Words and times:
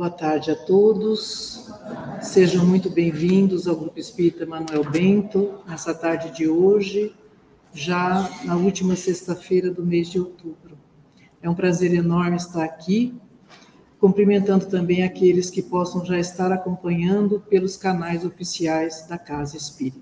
Boa 0.00 0.08
tarde 0.08 0.50
a 0.50 0.56
todos. 0.56 1.68
Sejam 2.22 2.64
muito 2.64 2.88
bem-vindos 2.88 3.68
ao 3.68 3.76
Grupo 3.76 4.00
Espírita 4.00 4.46
Manuel 4.46 4.82
Bento, 4.82 5.56
nessa 5.68 5.92
tarde 5.92 6.34
de 6.34 6.48
hoje, 6.48 7.14
já 7.74 8.26
na 8.46 8.56
última 8.56 8.96
sexta-feira 8.96 9.70
do 9.70 9.84
mês 9.84 10.08
de 10.08 10.18
outubro. 10.18 10.78
É 11.42 11.50
um 11.50 11.54
prazer 11.54 11.92
enorme 11.92 12.38
estar 12.38 12.64
aqui, 12.64 13.14
cumprimentando 13.98 14.64
também 14.64 15.02
aqueles 15.02 15.50
que 15.50 15.60
possam 15.60 16.02
já 16.02 16.18
estar 16.18 16.50
acompanhando 16.50 17.38
pelos 17.38 17.76
canais 17.76 18.24
oficiais 18.24 19.06
da 19.06 19.18
Casa 19.18 19.58
Espírita. 19.58 20.00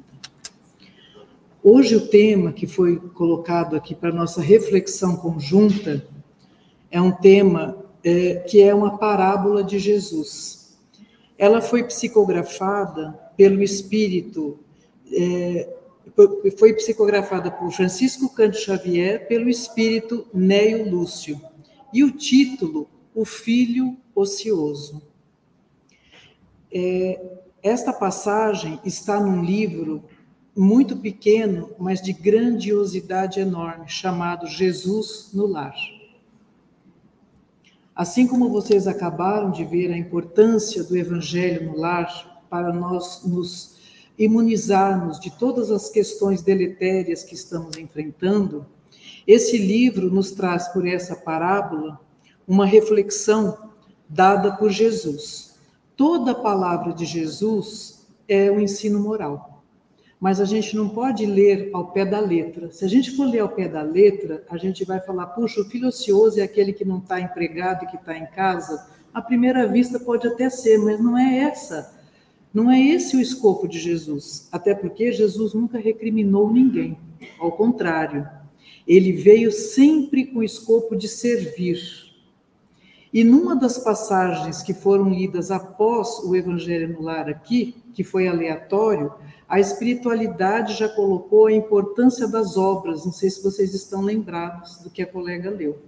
Hoje 1.61 1.97
o 1.97 2.07
tema 2.07 2.53
que 2.53 2.69
foi 2.69 2.99
colocado 3.01 3.75
aqui 3.75 3.97
para 3.97 4.13
nossa 4.13 4.41
reflexão 4.41 5.17
conjunta 5.17 6.07
é 6.89 7.01
um 7.01 7.11
tema 7.11 7.78
é, 8.05 8.37
que 8.37 8.63
é 8.63 8.75
uma 8.75 8.99
parábola 8.99 9.63
de 9.63 9.79
Jesus. 9.79 10.79
Ela 11.37 11.61
foi 11.61 11.85
psicografada 11.85 13.13
pelo 13.37 13.63
espírito, 13.63 14.59
é, 15.13 15.77
foi 16.59 16.75
psicografada 16.75 17.51
por 17.51 17.71
Francisco 17.71 18.29
Canto 18.35 18.59
Xavier 18.59 19.29
pelo 19.29 19.49
espírito 19.49 20.27
Neio 20.35 20.91
Lúcio. 20.91 21.41
E 21.93 22.03
o 22.03 22.11
título, 22.11 22.89
O 23.15 23.25
Filho 23.25 23.97
Ocioso. 24.15 25.03
É, 26.73 27.21
esta 27.63 27.93
passagem 27.93 28.81
está 28.85 29.21
num 29.21 29.43
livro 29.43 30.05
muito 30.57 30.97
pequeno, 30.97 31.71
mas 31.79 32.03
de 32.03 32.13
grandiosidade 32.13 33.39
enorme, 33.39 33.89
chamado 33.89 34.47
Jesus 34.47 35.31
no 35.33 35.47
Lar. 35.47 35.77
Assim 37.99 38.29
como 38.29 38.49
vocês 38.49 38.87
acabaram 38.87 39.51
de 39.51 39.65
ver 39.65 39.91
a 39.91 39.99
importância 39.99 40.85
do 40.85 40.97
Evangelho 40.97 41.67
no 41.67 41.77
lar 41.77 42.45
para 42.49 42.73
nós 42.73 43.25
nos 43.25 43.77
imunizarmos 44.17 45.19
de 45.19 45.37
todas 45.37 45.69
as 45.73 45.91
questões 45.91 46.41
deletérias 46.41 47.25
que 47.25 47.35
estamos 47.35 47.77
enfrentando, 47.77 48.65
esse 49.27 49.59
livro 49.59 50.13
nos 50.13 50.31
traz 50.31 50.69
por 50.69 50.87
essa 50.87 51.17
parábola 51.17 52.01
uma 52.47 52.65
reflexão 52.65 53.59
dada 54.09 54.53
por 54.53 54.71
Jesus. 54.71 55.57
Toda 55.97 56.31
a 56.31 56.37
palavra 56.37 56.93
de 56.93 57.05
Jesus 57.05 58.07
é 58.29 58.49
o 58.49 58.61
ensino 58.61 59.01
moral 59.01 59.58
mas 60.21 60.41
a 60.41 60.45
gente 60.45 60.75
não 60.75 60.89
pode 60.89 61.25
ler 61.25 61.71
ao 61.73 61.93
pé 61.93 62.05
da 62.05 62.19
letra. 62.19 62.73
Se 62.73 62.85
a 62.85 62.89
gente 62.89 63.13
for 63.13 63.29
ler 63.29 63.39
ao 63.41 63.49
pé 63.49 63.69
da 63.69 63.83
letra, 63.83 64.45
a 64.51 64.57
gente 64.57 64.85
vai 64.85 64.99
falar, 65.01 65.27
puxa, 65.29 65.61
o 65.61 65.65
filho 65.65 65.89
ocioso 65.89 66.41
é 66.41 66.43
aquele 66.43 66.73
que 66.73 66.85
não 66.85 66.99
está 66.99 67.21
empregado 67.21 67.85
e 67.85 67.89
que 67.89 67.97
está 67.97 68.17
em 68.17 68.27
casa. 68.27 68.89
À 69.15 69.23
primeira 69.23 69.67
vista 69.67 70.01
pode 70.01 70.27
até 70.27 70.51
ser, 70.51 70.79
mas 70.79 71.01
não 71.01 71.17
é 71.17 71.39
essa. 71.39 71.97
Não 72.53 72.69
é 72.71 72.81
esse 72.81 73.17
o 73.17 73.21
escopo 73.21 73.69
de 73.69 73.79
Jesus. 73.79 74.49
Até 74.51 74.75
porque 74.75 75.13
Jesus 75.13 75.55
nunca 75.55 75.79
recriminou 75.79 76.53
ninguém. 76.53 76.99
Ao 77.39 77.53
contrário, 77.53 78.29
ele 78.87 79.13
veio 79.13 79.53
sempre 79.53 80.27
com 80.27 80.41
o 80.41 80.45
escopo 80.45 80.97
de 80.97 81.07
servir. 81.07 81.79
E 83.13 83.23
numa 83.23 83.55
das 83.55 83.79
passagens 83.79 84.63
que 84.63 84.75
foram 84.75 85.11
lidas 85.11 85.51
após 85.51 86.19
o 86.25 86.35
Evangelho 86.35 86.93
no 86.93 87.03
Lar 87.03 87.29
aqui, 87.29 87.77
que 87.93 88.05
foi 88.05 88.29
aleatório, 88.29 89.13
a 89.49 89.59
espiritualidade 89.59 90.75
já 90.75 90.89
colocou 90.89 91.47
a 91.47 91.53
importância 91.53 92.29
das 92.29 92.57
obras, 92.57 93.05
não 93.05 93.13
sei 93.13 93.31
se 93.31 93.43
vocês 93.43 93.73
estão 93.75 94.03
lembrados 94.03 94.79
do 94.79 94.91
que 94.91 95.03
a 95.03 95.07
colega 95.07 95.51
leu, 95.51 95.79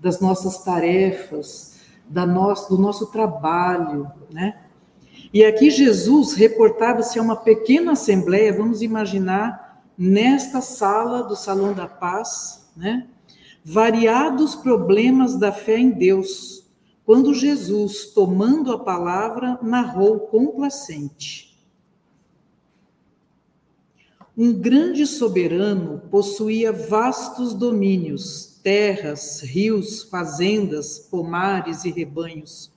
das 0.00 0.20
nossas 0.20 0.64
tarefas, 0.64 1.78
da 2.08 2.26
nosso, 2.26 2.68
do 2.68 2.80
nosso 2.80 3.06
trabalho, 3.06 4.10
né? 4.32 4.62
E 5.32 5.44
aqui 5.44 5.70
Jesus 5.70 6.32
reportava-se 6.32 7.18
a 7.18 7.22
uma 7.22 7.36
pequena 7.36 7.92
assembleia, 7.92 8.52
vamos 8.52 8.82
imaginar, 8.82 9.82
nesta 9.96 10.60
sala 10.60 11.22
do 11.22 11.36
Salão 11.36 11.72
da 11.72 11.86
Paz, 11.86 12.70
né? 12.76 13.06
Variados 13.64 14.54
problemas 14.54 15.38
da 15.38 15.52
fé 15.52 15.78
em 15.78 15.90
Deus, 15.90 16.57
quando 17.08 17.32
Jesus, 17.32 18.12
tomando 18.12 18.70
a 18.70 18.78
palavra, 18.78 19.58
narrou 19.62 20.20
complacente 20.20 21.48
um 24.40 24.52
grande 24.52 25.04
soberano 25.04 26.00
possuía 26.12 26.70
vastos 26.70 27.52
domínios, 27.52 28.60
terras, 28.62 29.40
rios, 29.40 30.04
fazendas, 30.04 30.96
pomares 30.96 31.84
e 31.84 31.90
rebanhos. 31.90 32.70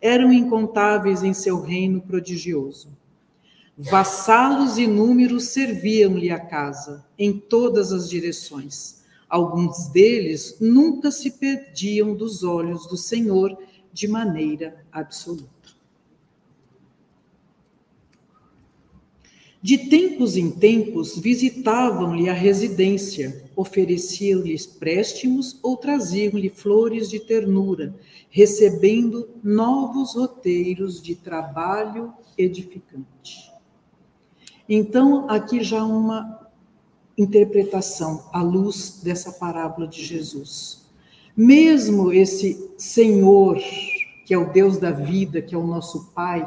Eram 0.00 0.32
incontáveis 0.32 1.22
em 1.22 1.34
seu 1.34 1.60
reino 1.60 2.00
prodigioso. 2.00 2.96
Vassalos 3.76 4.78
inúmeros 4.78 5.48
serviam-lhe 5.48 6.30
a 6.30 6.40
casa, 6.40 7.04
em 7.18 7.38
todas 7.38 7.92
as 7.92 8.08
direções. 8.08 9.02
Alguns 9.28 9.88
deles 9.88 10.56
nunca 10.60 11.10
se 11.10 11.32
perdiam 11.32 12.14
dos 12.14 12.42
olhos 12.42 12.86
do 12.86 12.96
Senhor 12.96 13.58
de 13.92 14.08
maneira 14.08 14.84
absoluta. 14.90 15.52
De 19.62 19.78
tempos 19.78 20.36
em 20.36 20.50
tempos 20.50 21.16
visitavam-lhe 21.16 22.28
a 22.28 22.32
residência, 22.32 23.48
ofereciam-lhe 23.54 24.56
préstimos 24.80 25.56
ou 25.62 25.76
traziam-lhe 25.76 26.48
flores 26.48 27.08
de 27.08 27.20
ternura, 27.20 27.94
recebendo 28.28 29.30
novos 29.40 30.16
roteiros 30.16 31.00
de 31.00 31.14
trabalho 31.14 32.12
edificante. 32.36 33.52
Então, 34.68 35.30
aqui 35.30 35.62
já 35.62 35.84
uma 35.84 36.50
interpretação 37.16 38.28
à 38.32 38.42
luz 38.42 39.00
dessa 39.04 39.30
parábola 39.30 39.86
de 39.86 40.04
Jesus. 40.04 40.81
Mesmo 41.36 42.12
esse 42.12 42.70
Senhor, 42.76 43.58
que 44.24 44.34
é 44.34 44.38
o 44.38 44.52
Deus 44.52 44.78
da 44.78 44.90
vida, 44.90 45.40
que 45.40 45.54
é 45.54 45.58
o 45.58 45.66
nosso 45.66 46.12
Pai, 46.14 46.46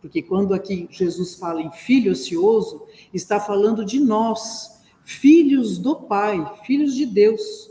porque 0.00 0.22
quando 0.22 0.54
aqui 0.54 0.86
Jesus 0.90 1.34
fala 1.34 1.60
em 1.60 1.70
filho 1.70 2.12
ocioso, 2.12 2.82
está 3.12 3.40
falando 3.40 3.84
de 3.84 3.98
nós, 3.98 4.80
filhos 5.02 5.78
do 5.78 5.96
Pai, 5.96 6.44
filhos 6.64 6.94
de 6.94 7.06
Deus. 7.06 7.70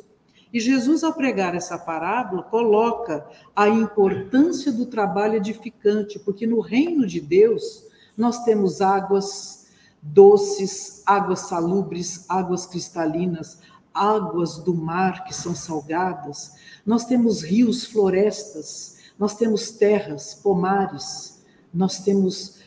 E 0.51 0.59
Jesus, 0.59 1.03
ao 1.03 1.13
pregar 1.13 1.55
essa 1.55 1.77
parábola, 1.77 2.43
coloca 2.43 3.25
a 3.55 3.69
importância 3.69 4.71
do 4.71 4.85
trabalho 4.85 5.35
edificante, 5.35 6.19
porque 6.19 6.47
no 6.47 6.59
reino 6.59 7.05
de 7.05 7.21
Deus 7.21 7.85
nós 8.17 8.43
temos 8.43 8.81
águas 8.81 9.67
doces, 10.01 11.03
águas 11.05 11.39
salubres, 11.41 12.25
águas 12.29 12.65
cristalinas, 12.65 13.59
águas 13.95 14.57
do 14.57 14.75
mar 14.75 15.23
que 15.23 15.33
são 15.33 15.55
salgadas, 15.55 16.53
nós 16.85 17.05
temos 17.05 17.41
rios, 17.41 17.85
florestas, 17.85 18.97
nós 19.17 19.35
temos 19.35 19.71
terras, 19.71 20.35
pomares 20.35 21.35
nós 21.75 21.99
temos 21.99 22.59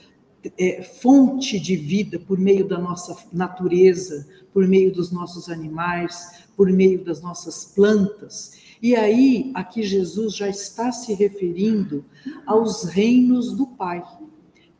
é, 0.58 0.82
fonte 0.82 1.58
de 1.58 1.74
vida 1.74 2.18
por 2.18 2.38
meio 2.38 2.68
da 2.68 2.78
nossa 2.78 3.16
natureza, 3.32 4.28
por 4.52 4.68
meio 4.68 4.92
dos 4.92 5.10
nossos 5.10 5.48
animais, 5.48 6.44
por 6.54 6.70
meio 6.70 7.02
das 7.02 7.22
nossas 7.22 7.64
plantas. 7.64 8.58
E 8.82 8.94
aí, 8.94 9.50
aqui 9.54 9.82
Jesus 9.82 10.36
já 10.36 10.48
está 10.48 10.92
se 10.92 11.14
referindo 11.14 12.04
aos 12.46 12.84
reinos 12.84 13.52
do 13.52 13.66
Pai, 13.66 14.04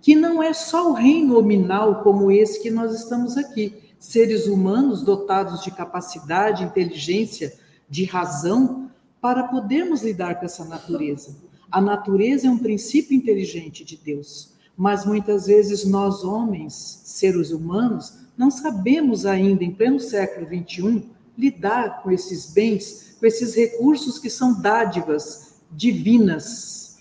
que 0.00 0.14
não 0.14 0.42
é 0.42 0.52
só 0.52 0.90
o 0.90 0.94
reino 0.94 1.34
nominal 1.34 2.02
como 2.02 2.30
esse 2.30 2.62
que 2.62 2.70
nós 2.70 2.94
estamos 2.94 3.36
aqui, 3.36 3.74
seres 3.98 4.46
humanos 4.46 5.02
dotados 5.02 5.62
de 5.62 5.70
capacidade, 5.70 6.64
inteligência, 6.64 7.52
de 7.88 8.04
razão, 8.04 8.90
para 9.20 9.44
podermos 9.44 10.02
lidar 10.02 10.38
com 10.38 10.46
essa 10.46 10.64
natureza. 10.64 11.36
A 11.70 11.80
natureza 11.80 12.46
é 12.46 12.50
um 12.50 12.58
princípio 12.58 13.16
inteligente 13.16 13.84
de 13.84 13.96
Deus, 13.96 14.54
mas 14.76 15.04
muitas 15.04 15.46
vezes 15.46 15.84
nós, 15.84 16.22
homens, 16.24 17.02
seres 17.04 17.50
humanos, 17.50 18.18
não 18.36 18.50
sabemos 18.50 19.26
ainda, 19.26 19.64
em 19.64 19.74
pleno 19.74 19.98
século 19.98 20.46
XXI, 20.46 21.04
lidar 21.36 22.02
com 22.02 22.10
esses 22.10 22.52
bens, 22.52 23.16
com 23.18 23.26
esses 23.26 23.54
recursos 23.54 24.18
que 24.18 24.30
são 24.30 24.60
dádivas 24.60 25.60
divinas. 25.70 26.98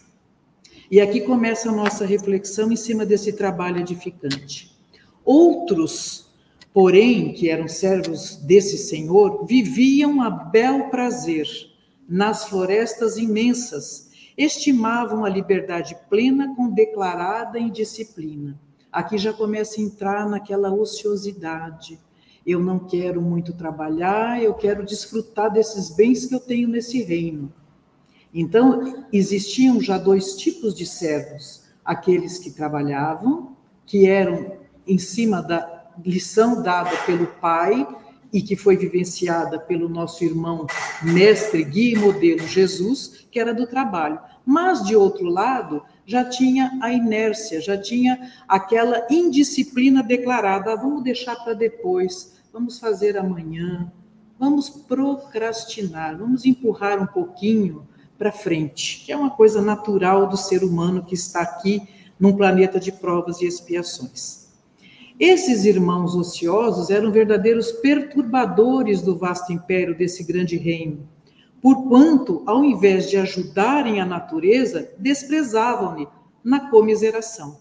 E 0.90 1.00
aqui 1.00 1.22
começa 1.22 1.70
a 1.70 1.76
nossa 1.76 2.06
reflexão 2.06 2.72
em 2.72 2.76
cima 2.76 3.06
desse 3.06 3.34
trabalho 3.34 3.80
edificante. 3.80 4.76
Outros, 5.24 6.27
porém, 6.78 7.34
que 7.34 7.50
eram 7.50 7.68
servos 7.68 8.36
desse 8.36 8.78
Senhor, 8.78 9.48
viviam 9.48 10.22
a 10.22 10.30
bel 10.30 10.92
prazer 10.92 11.48
nas 12.08 12.48
florestas 12.48 13.18
imensas 13.18 14.12
estimavam 14.38 15.26
a 15.26 15.30
liberdade 15.30 15.98
plena 16.08 16.54
com 16.56 16.70
declarada 16.70 17.58
indisciplina. 17.58 18.62
Aqui 18.92 19.18
já 19.18 19.34
começa 19.34 19.82
a 19.82 19.84
entrar 19.84 20.30
naquela 20.30 20.72
ociosidade. 20.72 22.00
Eu 22.46 22.60
não 22.60 22.78
quero 22.78 23.24
muito 23.24 23.54
trabalhar, 23.54 24.40
eu 24.40 24.54
quero 24.54 24.86
desfrutar 24.86 25.52
desses 25.52 25.90
bens 25.96 26.28
que 26.28 26.36
eu 26.36 26.40
tenho 26.40 26.68
nesse 26.68 27.02
reino. 27.02 27.52
Então, 28.32 29.04
existiam 29.12 29.82
já 29.82 29.98
dois 29.98 30.36
tipos 30.36 30.76
de 30.76 30.86
servos: 30.86 31.64
aqueles 31.84 32.38
que 32.38 32.52
trabalhavam, 32.52 33.58
que 33.84 34.06
eram 34.06 34.58
em 34.86 35.00
cima 35.00 35.42
da 35.42 35.77
lição 36.06 36.62
dada 36.62 36.96
pelo 37.06 37.28
pai 37.28 37.88
e 38.32 38.42
que 38.42 38.56
foi 38.56 38.76
vivenciada 38.76 39.60
pelo 39.60 39.88
nosso 39.88 40.24
irmão 40.24 40.68
mestre, 41.02 41.64
guia 41.64 41.94
e 41.94 42.00
modelo 42.00 42.46
Jesus, 42.48 43.26
que 43.32 43.40
era 43.40 43.54
do 43.54 43.68
trabalho. 43.68 44.20
Mas, 44.46 44.84
de 44.84 44.96
outro 44.96 45.26
lado, 45.26 45.84
já 46.06 46.24
tinha 46.24 46.78
a 46.82 46.92
inércia, 46.92 47.60
já 47.60 47.78
tinha 47.78 48.32
aquela 48.48 49.06
indisciplina 49.10 50.02
declarada: 50.04 50.74
ah, 50.74 50.76
vamos 50.76 51.04
deixar 51.04 51.36
para 51.36 51.54
depois, 51.54 52.38
vamos 52.52 52.80
fazer 52.80 53.18
amanhã, 53.18 53.92
vamos 54.40 54.70
procrastinar, 54.70 56.18
vamos 56.18 56.46
empurrar 56.46 57.02
um 57.02 57.08
pouquinho 57.08 57.88
para 58.18 58.32
frente, 58.32 59.04
que 59.06 59.12
é 59.12 59.18
uma 59.18 59.30
coisa 59.30 59.62
natural 59.62 60.28
do 60.28 60.38
ser 60.38 60.64
humano 60.64 61.04
que 61.04 61.14
está 61.14 61.42
aqui 61.42 61.88
num 62.20 62.36
planeta 62.36 62.80
de 62.80 62.92
provas 62.92 63.42
e 63.42 63.46
expiações. 63.46 64.47
Esses 65.20 65.66
irmãos 65.66 66.14
ociosos 66.14 66.92
eram 66.92 67.12
verdadeiros 67.12 67.72
perturbadores 67.72 69.02
do 69.02 69.18
vasto 69.18 69.52
império 69.52 69.98
desse 69.98 70.24
grande 70.24 70.58
reino, 70.58 71.10
porquanto, 71.60 72.44
ao 72.46 72.64
invés 72.64 73.10
de 73.10 73.18
ajudarem 73.18 74.00
a 74.00 74.06
natureza, 74.06 74.92
desprezavam-lhe 75.00 76.08
na 76.44 76.70
comiseração. 76.70 77.60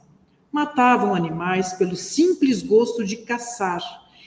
Matavam 0.52 1.14
animais 1.14 1.72
pelo 1.72 1.96
simples 1.96 2.62
gosto 2.62 3.02
de 3.02 3.16
caçar, 3.16 3.82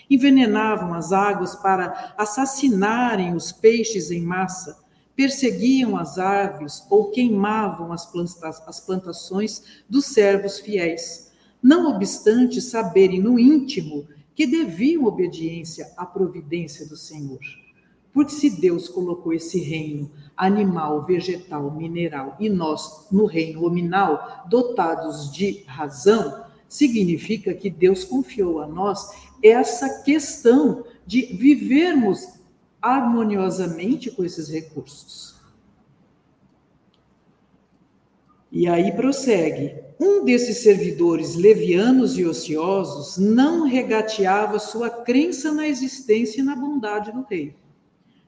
envenenavam 0.09 0.95
as 0.95 1.11
águas 1.11 1.53
para 1.53 2.15
assassinarem 2.17 3.35
os 3.35 3.51
peixes 3.51 4.09
em 4.09 4.23
massa, 4.23 4.79
perseguiam 5.15 5.95
as 5.95 6.17
aves 6.17 6.83
ou 6.89 7.11
queimavam 7.11 7.91
as, 7.93 8.11
as 8.65 8.79
plantações 8.79 9.83
dos 9.87 10.07
servos 10.07 10.59
fiéis, 10.59 11.28
não 11.61 11.93
obstante 11.93 12.61
saberem 12.61 13.21
no 13.21 13.39
íntimo 13.39 14.07
que 14.33 14.47
deviam 14.47 15.05
obediência 15.05 15.91
à 15.97 16.05
providência 16.05 16.87
do 16.87 16.95
Senhor. 16.95 17.39
Porque 18.13 18.31
se 18.31 18.49
Deus 18.49 18.87
colocou 18.87 19.33
esse 19.33 19.59
reino 19.59 20.09
animal, 20.35 21.05
vegetal, 21.05 21.69
mineral 21.71 22.35
e 22.39 22.49
nós 22.49 23.07
no 23.11 23.25
reino 23.25 23.65
hominal, 23.65 24.45
dotados 24.49 25.31
de 25.31 25.63
razão, 25.67 26.45
significa 26.67 27.53
que 27.53 27.69
Deus 27.69 28.03
confiou 28.03 28.61
a 28.61 28.67
nós 28.67 29.09
essa 29.43 30.03
questão 30.03 30.85
de 31.05 31.21
vivermos 31.33 32.39
harmoniosamente 32.81 34.09
com 34.11 34.23
esses 34.23 34.49
recursos. 34.49 35.35
E 38.51 38.67
aí 38.67 38.91
prossegue: 38.93 39.88
um 39.99 40.23
desses 40.23 40.59
servidores 40.59 41.35
levianos 41.35 42.17
e 42.17 42.25
ociosos 42.25 43.17
não 43.17 43.67
regateava 43.67 44.57
sua 44.57 44.89
crença 44.89 45.51
na 45.51 45.67
existência 45.67 46.39
e 46.39 46.43
na 46.43 46.55
bondade 46.55 47.11
do 47.11 47.23
rei. 47.23 47.53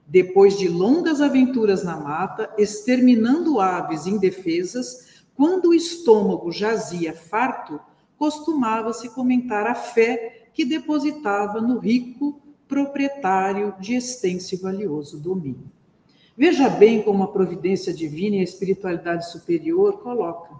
Depois 0.05 0.57
de 0.57 0.67
longas 0.67 1.21
aventuras 1.21 1.83
na 1.85 1.95
mata, 1.95 2.53
exterminando 2.57 3.61
aves 3.61 4.05
indefesas, 4.05 5.23
quando 5.33 5.69
o 5.69 5.73
estômago 5.73 6.51
jazia 6.51 7.13
farto, 7.13 7.79
costumava-se 8.17 9.07
comentar 9.09 9.65
a 9.65 9.73
fé 9.73 10.49
que 10.53 10.65
depositava 10.65 11.61
no 11.61 11.79
rico 11.79 12.41
proprietário 12.67 13.73
de 13.79 13.95
extenso 13.95 14.53
e 14.55 14.57
valioso 14.57 15.17
domínio. 15.17 15.71
Veja 16.37 16.69
bem 16.69 17.01
como 17.01 17.23
a 17.23 17.31
providência 17.31 17.93
divina 17.93 18.35
e 18.35 18.39
a 18.39 18.43
espiritualidade 18.43 19.31
superior 19.31 19.99
colocam. 19.99 20.59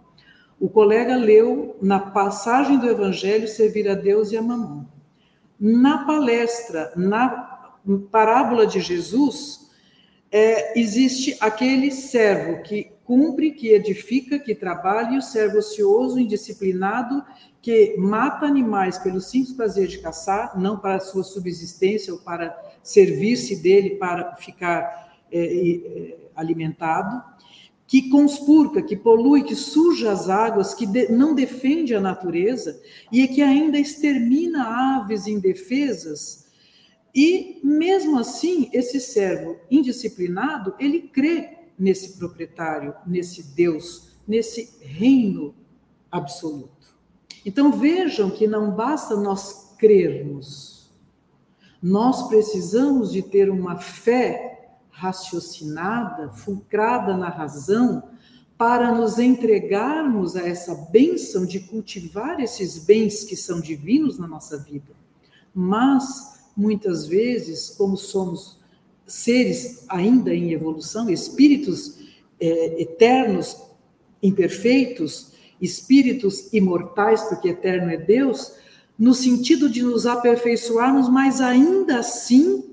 O 0.61 0.69
colega 0.69 1.15
leu 1.15 1.75
na 1.81 1.99
passagem 1.99 2.77
do 2.77 2.87
Evangelho 2.87 3.47
servir 3.47 3.89
a 3.89 3.95
Deus 3.95 4.31
e 4.31 4.37
a 4.37 4.43
mamão. 4.43 4.87
Na 5.59 6.05
palestra, 6.05 6.93
na 6.95 7.71
parábola 8.11 8.67
de 8.67 8.79
Jesus, 8.79 9.71
é, 10.31 10.79
existe 10.79 11.35
aquele 11.41 11.89
servo 11.89 12.61
que 12.61 12.91
cumpre, 13.03 13.53
que 13.53 13.69
edifica, 13.69 14.37
que 14.37 14.53
trabalha, 14.53 15.15
e 15.15 15.17
o 15.17 15.21
servo 15.23 15.57
ocioso, 15.57 16.19
indisciplinado, 16.19 17.25
que 17.59 17.95
mata 17.97 18.45
animais 18.45 18.99
pelo 18.99 19.19
simples 19.19 19.53
prazer 19.53 19.87
de 19.87 19.97
caçar, 19.97 20.59
não 20.59 20.77
para 20.77 20.99
sua 20.99 21.23
subsistência 21.23 22.13
ou 22.13 22.19
para 22.19 22.55
servir-se 22.83 23.55
dele 23.63 23.95
para 23.95 24.35
ficar 24.35 25.17
é, 25.31 25.39
é, 25.39 26.17
alimentado, 26.35 27.30
que 27.91 28.07
conspurca, 28.07 28.81
que 28.81 28.95
polui, 28.95 29.43
que 29.43 29.53
suja 29.53 30.13
as 30.13 30.29
águas, 30.29 30.73
que 30.73 30.85
de, 30.85 31.11
não 31.11 31.35
defende 31.35 31.93
a 31.93 31.99
natureza 31.99 32.81
e 33.11 33.27
que 33.27 33.41
ainda 33.41 33.77
extermina 33.77 34.63
aves 34.95 35.27
indefesas. 35.27 36.47
E 37.13 37.59
mesmo 37.61 38.17
assim, 38.17 38.69
esse 38.71 38.97
servo 39.01 39.57
indisciplinado, 39.69 40.73
ele 40.79 41.01
crê 41.01 41.57
nesse 41.77 42.17
proprietário, 42.17 42.95
nesse 43.05 43.53
Deus, 43.53 44.13
nesse 44.25 44.73
reino 44.79 45.53
absoluto. 46.09 46.95
Então 47.45 47.73
vejam 47.73 48.29
que 48.29 48.47
não 48.47 48.71
basta 48.71 49.17
nós 49.17 49.75
crermos, 49.77 50.89
nós 51.83 52.29
precisamos 52.29 53.11
de 53.11 53.21
ter 53.21 53.49
uma 53.49 53.75
fé 53.75 54.60
raciocinada, 55.01 56.29
fulcrada 56.29 57.17
na 57.17 57.27
razão, 57.27 58.03
para 58.55 58.93
nos 58.93 59.17
entregarmos 59.17 60.35
a 60.35 60.47
essa 60.47 60.75
bênção 60.91 61.43
de 61.43 61.61
cultivar 61.61 62.39
esses 62.39 62.85
bens 62.85 63.23
que 63.23 63.35
são 63.35 63.59
divinos 63.59 64.19
na 64.19 64.27
nossa 64.27 64.59
vida. 64.59 64.93
Mas, 65.55 66.43
muitas 66.55 67.07
vezes, 67.07 67.71
como 67.71 67.97
somos 67.97 68.59
seres 69.07 69.85
ainda 69.89 70.31
em 70.35 70.51
evolução, 70.51 71.09
espíritos 71.09 71.97
é, 72.39 72.79
eternos, 72.83 73.57
imperfeitos, 74.21 75.31
espíritos 75.59 76.53
imortais, 76.53 77.23
porque 77.23 77.49
eterno 77.49 77.89
é 77.89 77.97
Deus, 77.97 78.53
no 78.99 79.15
sentido 79.15 79.67
de 79.67 79.81
nos 79.81 80.05
aperfeiçoarmos, 80.05 81.09
mas 81.09 81.41
ainda 81.41 81.97
assim 81.97 82.70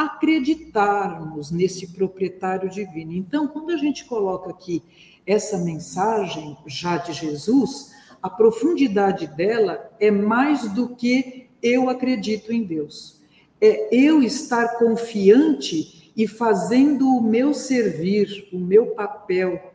acreditarmos 0.00 1.50
nesse 1.50 1.88
proprietário 1.88 2.70
divino. 2.70 3.12
Então, 3.12 3.46
quando 3.46 3.70
a 3.70 3.76
gente 3.76 4.06
coloca 4.06 4.50
aqui 4.50 4.82
essa 5.26 5.58
mensagem 5.58 6.56
já 6.66 6.96
de 6.96 7.12
Jesus, 7.12 7.92
a 8.22 8.30
profundidade 8.30 9.26
dela 9.26 9.90
é 10.00 10.10
mais 10.10 10.72
do 10.72 10.96
que 10.96 11.48
eu 11.62 11.90
acredito 11.90 12.50
em 12.50 12.64
Deus. 12.64 13.20
É 13.60 13.94
eu 13.94 14.22
estar 14.22 14.78
confiante 14.78 16.10
e 16.16 16.26
fazendo 16.26 17.06
o 17.06 17.22
meu 17.22 17.52
servir, 17.52 18.48
o 18.52 18.58
meu 18.58 18.94
papel, 18.94 19.74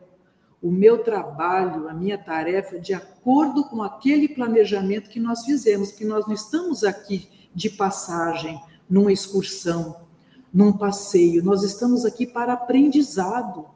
o 0.60 0.72
meu 0.72 1.04
trabalho, 1.04 1.88
a 1.88 1.94
minha 1.94 2.18
tarefa, 2.18 2.80
de 2.80 2.92
acordo 2.92 3.62
com 3.68 3.80
aquele 3.80 4.28
planejamento 4.28 5.08
que 5.08 5.20
nós 5.20 5.44
fizemos, 5.44 5.92
que 5.92 6.04
nós 6.04 6.26
não 6.26 6.34
estamos 6.34 6.82
aqui 6.82 7.28
de 7.54 7.70
passagem, 7.70 8.60
numa 8.88 9.12
excursão, 9.12 10.05
num 10.56 10.72
passeio, 10.72 11.44
nós 11.44 11.62
estamos 11.62 12.06
aqui 12.06 12.26
para 12.26 12.54
aprendizado. 12.54 13.66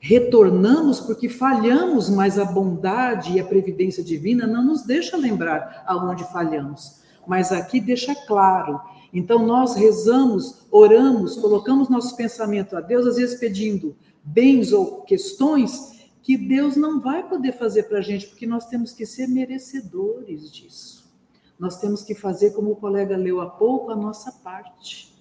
Retornamos 0.00 0.98
porque 0.98 1.28
falhamos, 1.28 2.08
mas 2.08 2.38
a 2.38 2.44
bondade 2.46 3.34
e 3.34 3.40
a 3.40 3.44
previdência 3.44 4.02
divina 4.02 4.46
não 4.46 4.64
nos 4.64 4.82
deixa 4.82 5.14
lembrar 5.14 5.84
aonde 5.86 6.24
falhamos. 6.32 7.02
Mas 7.26 7.52
aqui 7.52 7.78
deixa 7.78 8.14
claro. 8.14 8.80
Então 9.12 9.46
nós 9.46 9.74
rezamos, 9.74 10.66
oramos, 10.70 11.36
colocamos 11.36 11.90
nosso 11.90 12.16
pensamento 12.16 12.78
a 12.78 12.80
Deus, 12.80 13.06
às 13.06 13.16
vezes 13.16 13.38
pedindo 13.38 13.94
bens 14.24 14.72
ou 14.72 15.02
questões 15.02 16.00
que 16.22 16.38
Deus 16.38 16.76
não 16.76 16.98
vai 16.98 17.28
poder 17.28 17.52
fazer 17.52 17.82
para 17.82 17.98
a 17.98 18.02
gente, 18.02 18.26
porque 18.28 18.46
nós 18.46 18.64
temos 18.64 18.90
que 18.90 19.04
ser 19.04 19.26
merecedores 19.26 20.50
disso. 20.50 21.12
Nós 21.58 21.78
temos 21.78 22.02
que 22.02 22.14
fazer, 22.14 22.52
como 22.52 22.70
o 22.70 22.76
colega 22.76 23.18
leu 23.18 23.42
há 23.42 23.50
pouco, 23.50 23.90
a 23.90 23.96
nossa 23.96 24.32
parte. 24.32 25.15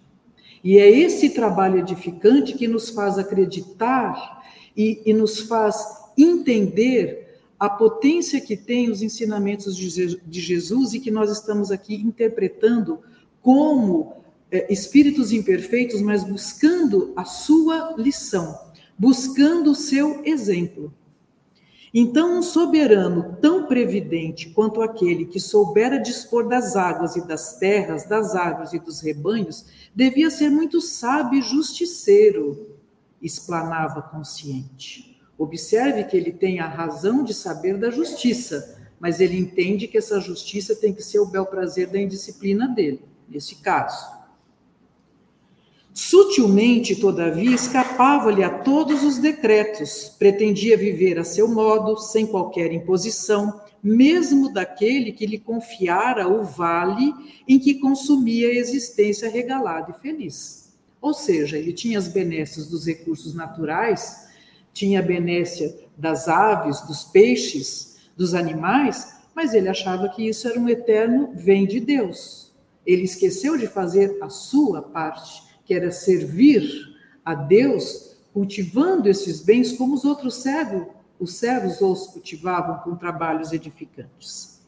E 0.65 0.77
é 0.77 0.89
esse 0.89 1.29
trabalho 1.29 1.79
edificante 1.79 2.53
que 2.53 2.67
nos 2.67 2.89
faz 2.89 3.17
acreditar 3.17 4.43
e, 4.75 5.01
e 5.05 5.13
nos 5.13 5.39
faz 5.39 5.77
entender 6.17 7.39
a 7.57 7.69
potência 7.69 8.41
que 8.41 8.57
tem 8.57 8.89
os 8.89 9.01
ensinamentos 9.01 9.77
de 9.77 10.41
Jesus 10.41 10.93
e 10.93 10.99
que 10.99 11.09
nós 11.09 11.31
estamos 11.31 11.71
aqui 11.71 11.95
interpretando 11.95 12.99
como 13.41 14.13
é, 14.51 14.73
espíritos 14.73 15.31
imperfeitos, 15.31 16.01
mas 16.01 16.23
buscando 16.23 17.13
a 17.15 17.23
sua 17.23 17.95
lição 17.97 18.65
buscando 18.97 19.71
o 19.71 19.75
seu 19.75 20.21
exemplo. 20.25 20.93
Então, 21.97 22.39
um 22.39 22.41
soberano 22.41 23.37
tão 23.41 23.67
previdente 23.67 24.49
quanto 24.49 24.81
aquele 24.81 25.25
que 25.25 25.39
soubera 25.39 25.97
dispor 25.97 26.45
das 26.45 26.75
águas 26.75 27.15
e 27.15 27.25
das 27.25 27.57
terras, 27.57 28.03
das 28.03 28.35
árvores 28.35 28.73
e 28.73 28.79
dos 28.79 28.99
rebanhos, 28.99 29.65
devia 29.95 30.29
ser 30.29 30.49
muito 30.49 30.81
sábio 30.81 31.39
e 31.39 31.41
justiceiro. 31.41 32.75
explanava 33.21 34.01
consciente. 34.01 35.17
Observe 35.37 36.03
que 36.03 36.17
ele 36.17 36.33
tem 36.33 36.59
a 36.59 36.67
razão 36.67 37.23
de 37.23 37.33
saber 37.33 37.77
da 37.77 37.89
justiça, 37.89 38.77
mas 38.99 39.21
ele 39.21 39.39
entende 39.39 39.87
que 39.87 39.97
essa 39.97 40.19
justiça 40.19 40.75
tem 40.75 40.93
que 40.93 41.01
ser 41.01 41.19
o 41.19 41.25
bel 41.25 41.45
prazer 41.45 41.87
da 41.87 41.99
indisciplina 41.99 42.67
dele, 42.67 43.01
nesse 43.27 43.55
caso. 43.55 44.05
Sutilmente, 45.97 46.93
todavia, 46.93 47.55
escapava-lhe 47.55 48.43
a 48.43 48.49
todos 48.49 49.01
os 49.01 49.17
decretos, 49.17 50.13
pretendia 50.19 50.77
viver 50.77 51.17
a 51.17 51.23
seu 51.23 51.47
modo, 51.47 51.97
sem 51.97 52.27
qualquer 52.27 52.73
imposição, 52.73 53.61
mesmo 53.81 54.51
daquele 54.51 55.13
que 55.13 55.25
lhe 55.25 55.39
confiara 55.39 56.27
o 56.27 56.43
vale 56.43 57.13
em 57.47 57.57
que 57.57 57.75
consumia 57.75 58.49
a 58.49 58.55
existência 58.55 59.29
regalada 59.29 59.95
e 59.97 60.01
feliz. 60.01 60.75
Ou 60.99 61.13
seja, 61.13 61.57
ele 61.57 61.71
tinha 61.71 61.97
as 61.97 62.09
benesses 62.09 62.67
dos 62.67 62.85
recursos 62.85 63.33
naturais, 63.33 64.27
tinha 64.73 64.99
a 64.99 65.03
benécia 65.03 65.73
das 65.97 66.27
aves, 66.27 66.81
dos 66.81 67.05
peixes, 67.05 68.01
dos 68.17 68.33
animais, 68.33 69.15
mas 69.33 69.53
ele 69.53 69.69
achava 69.69 70.09
que 70.09 70.27
isso 70.27 70.45
era 70.45 70.59
um 70.59 70.67
eterno 70.67 71.31
vem 71.35 71.65
de 71.65 71.79
Deus. 71.79 72.53
Ele 72.85 73.03
esqueceu 73.03 73.57
de 73.57 73.65
fazer 73.65 74.17
a 74.21 74.27
sua 74.27 74.81
parte 74.81 75.44
que 75.65 75.73
era 75.73 75.91
servir 75.91 76.63
a 77.23 77.33
Deus, 77.33 78.15
cultivando 78.31 79.09
esses 79.09 79.41
bens 79.41 79.73
como 79.73 79.95
os 79.95 80.05
outros 80.05 80.35
servos, 80.35 80.87
os 81.19 81.35
servos 81.35 81.81
os 81.81 82.07
cultivavam 82.07 82.77
com 82.79 82.95
trabalhos 82.95 83.51
edificantes. 83.51 84.61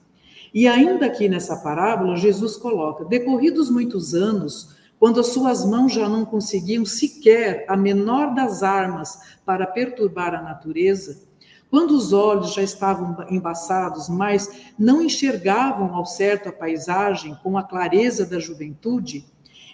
E 0.53 0.67
ainda 0.67 1.05
aqui 1.05 1.29
nessa 1.29 1.57
parábola, 1.57 2.15
Jesus 2.15 2.57
coloca: 2.57 3.05
decorridos 3.05 3.69
muitos 3.69 4.15
anos, 4.15 4.75
quando 4.99 5.19
as 5.19 5.27
suas 5.27 5.65
mãos 5.65 5.93
já 5.93 6.09
não 6.09 6.25
conseguiam 6.25 6.85
sequer 6.85 7.65
a 7.67 7.77
menor 7.77 8.33
das 8.33 8.63
armas 8.63 9.37
para 9.45 9.67
perturbar 9.67 10.33
a 10.33 10.41
natureza, 10.41 11.27
quando 11.69 11.91
os 11.91 12.13
olhos 12.13 12.53
já 12.53 12.63
estavam 12.63 13.15
embaçados, 13.29 14.07
mas 14.07 14.49
não 14.79 15.01
enxergavam 15.01 15.93
ao 15.93 16.05
certo 16.05 16.47
a 16.47 16.53
paisagem 16.53 17.37
com 17.43 17.57
a 17.57 17.63
clareza 17.63 18.25
da 18.25 18.39
juventude, 18.39 19.25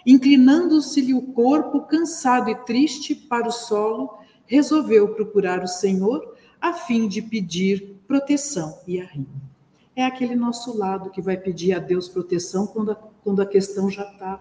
Inclinando-se-lhe 0.06 1.14
o 1.14 1.22
corpo, 1.22 1.82
cansado 1.82 2.50
e 2.50 2.54
triste, 2.54 3.14
para 3.14 3.48
o 3.48 3.52
solo, 3.52 4.18
resolveu 4.46 5.14
procurar 5.14 5.62
o 5.62 5.68
Senhor 5.68 6.34
a 6.60 6.72
fim 6.72 7.08
de 7.08 7.22
pedir 7.22 8.00
proteção 8.06 8.78
e 8.86 9.00
arrimo. 9.00 9.28
É 9.96 10.04
aquele 10.04 10.34
nosso 10.34 10.76
lado 10.76 11.10
que 11.10 11.22
vai 11.22 11.36
pedir 11.36 11.72
a 11.72 11.78
Deus 11.78 12.08
proteção 12.08 12.66
quando 12.66 12.92
a, 12.92 12.94
quando 12.94 13.40
a 13.40 13.46
questão 13.46 13.88
já 13.88 14.02
está 14.02 14.40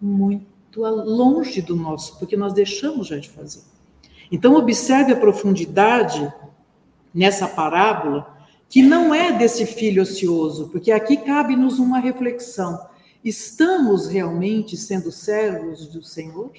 muito 0.00 0.80
longe 0.80 1.62
do 1.62 1.74
nosso, 1.74 2.18
porque 2.18 2.36
nós 2.36 2.52
deixamos 2.52 3.06
já 3.06 3.16
de 3.16 3.30
fazer. 3.30 3.62
Então, 4.30 4.54
observe 4.54 5.12
a 5.12 5.16
profundidade 5.16 6.32
nessa 7.14 7.46
parábola, 7.46 8.36
que 8.68 8.82
não 8.82 9.14
é 9.14 9.32
desse 9.32 9.64
filho 9.64 10.02
ocioso, 10.02 10.68
porque 10.70 10.90
aqui 10.90 11.16
cabe-nos 11.16 11.78
uma 11.78 11.98
reflexão. 11.98 12.78
Estamos 13.24 14.06
realmente 14.06 14.76
sendo 14.76 15.10
servos 15.10 15.86
do 15.86 16.02
Senhor? 16.02 16.52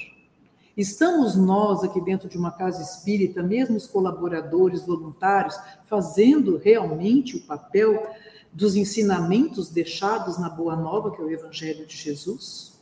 Estamos 0.75 1.35
nós 1.35 1.83
aqui 1.83 2.01
dentro 2.01 2.27
de 2.27 2.39
uma 2.39 2.51
casa 2.51 2.81
espírita, 2.81 3.43
mesmo 3.43 3.77
os 3.77 3.85
colaboradores 3.85 4.83
voluntários, 4.83 5.55
fazendo 5.85 6.57
realmente 6.57 7.37
o 7.37 7.41
papel 7.41 8.07
dos 8.51 8.75
ensinamentos 8.75 9.69
deixados 9.69 10.39
na 10.39 10.49
Boa 10.49 10.75
Nova, 10.75 11.11
que 11.11 11.21
é 11.21 11.23
o 11.23 11.29
Evangelho 11.29 11.85
de 11.85 11.95
Jesus? 11.95 12.73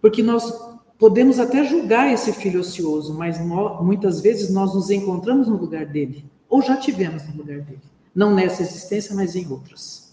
Porque 0.00 0.22
nós 0.22 0.50
podemos 0.98 1.40
até 1.40 1.64
julgar 1.64 2.12
esse 2.12 2.32
filho 2.32 2.60
ocioso, 2.60 3.12
mas 3.12 3.44
nós, 3.44 3.84
muitas 3.84 4.20
vezes 4.20 4.50
nós 4.50 4.72
nos 4.72 4.88
encontramos 4.88 5.48
no 5.48 5.56
lugar 5.56 5.84
dele, 5.84 6.24
ou 6.48 6.62
já 6.62 6.76
tivemos 6.76 7.26
no 7.26 7.38
lugar 7.38 7.60
dele. 7.60 7.82
Não 8.14 8.32
nessa 8.32 8.62
existência, 8.62 9.16
mas 9.16 9.34
em 9.34 9.50
outras. 9.50 10.05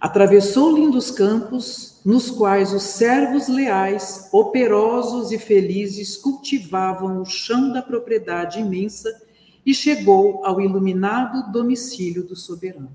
Atravessou 0.00 0.74
lindos 0.74 1.10
campos, 1.10 2.00
nos 2.06 2.30
quais 2.30 2.72
os 2.72 2.84
servos 2.84 3.48
leais, 3.48 4.30
operosos 4.32 5.30
e 5.30 5.38
felizes, 5.38 6.16
cultivavam 6.16 7.20
o 7.20 7.26
chão 7.26 7.70
da 7.70 7.82
propriedade 7.82 8.60
imensa 8.60 9.10
e 9.64 9.74
chegou 9.74 10.42
ao 10.42 10.58
iluminado 10.58 11.52
domicílio 11.52 12.24
do 12.24 12.34
soberano. 12.34 12.90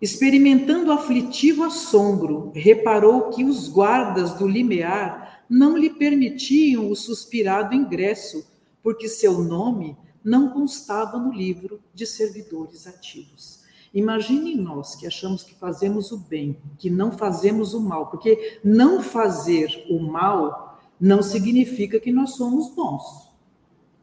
Experimentando 0.00 0.90
aflitivo 0.90 1.64
assombro, 1.64 2.50
reparou 2.54 3.28
que 3.28 3.44
os 3.44 3.68
guardas 3.68 4.32
do 4.32 4.48
limiar 4.48 5.44
não 5.50 5.76
lhe 5.76 5.90
permitiam 5.90 6.90
o 6.90 6.96
suspirado 6.96 7.74
ingresso, 7.74 8.50
porque 8.82 9.06
seu 9.06 9.42
nome 9.44 9.98
não 10.22 10.50
constava 10.50 11.18
no 11.18 11.32
livro 11.32 11.80
de 11.94 12.06
servidores 12.06 12.86
ativos. 12.86 13.60
Imagine 13.92 14.54
nós 14.54 14.94
que 14.94 15.06
achamos 15.06 15.42
que 15.42 15.54
fazemos 15.54 16.12
o 16.12 16.18
bem, 16.18 16.56
que 16.78 16.88
não 16.88 17.12
fazemos 17.12 17.74
o 17.74 17.80
mal, 17.80 18.06
porque 18.06 18.60
não 18.62 19.02
fazer 19.02 19.86
o 19.90 19.98
mal 20.00 20.80
não 21.00 21.22
significa 21.22 21.98
que 21.98 22.12
nós 22.12 22.34
somos 22.34 22.68
bons. 22.70 23.30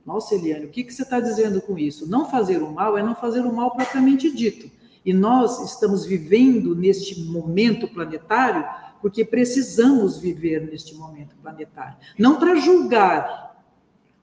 Nossa, 0.05 0.35
Eliane, 0.35 0.65
o 0.65 0.69
que, 0.69 0.83
que 0.83 0.93
você 0.93 1.03
está 1.03 1.19
dizendo 1.19 1.61
com 1.61 1.77
isso? 1.77 2.09
Não 2.09 2.29
fazer 2.29 2.63
o 2.63 2.71
mal 2.71 2.97
é 2.97 3.03
não 3.03 3.15
fazer 3.15 3.41
o 3.41 3.53
mal 3.53 3.71
propriamente 3.71 4.33
dito. 4.33 4.71
E 5.05 5.13
nós 5.13 5.59
estamos 5.63 6.05
vivendo 6.05 6.75
neste 6.75 7.21
momento 7.21 7.87
planetário 7.87 8.65
porque 9.01 9.23
precisamos 9.23 10.17
viver 10.17 10.61
neste 10.61 10.95
momento 10.95 11.35
planetário. 11.41 11.97
Não 12.17 12.39
para 12.39 12.55
julgar, 12.55 13.56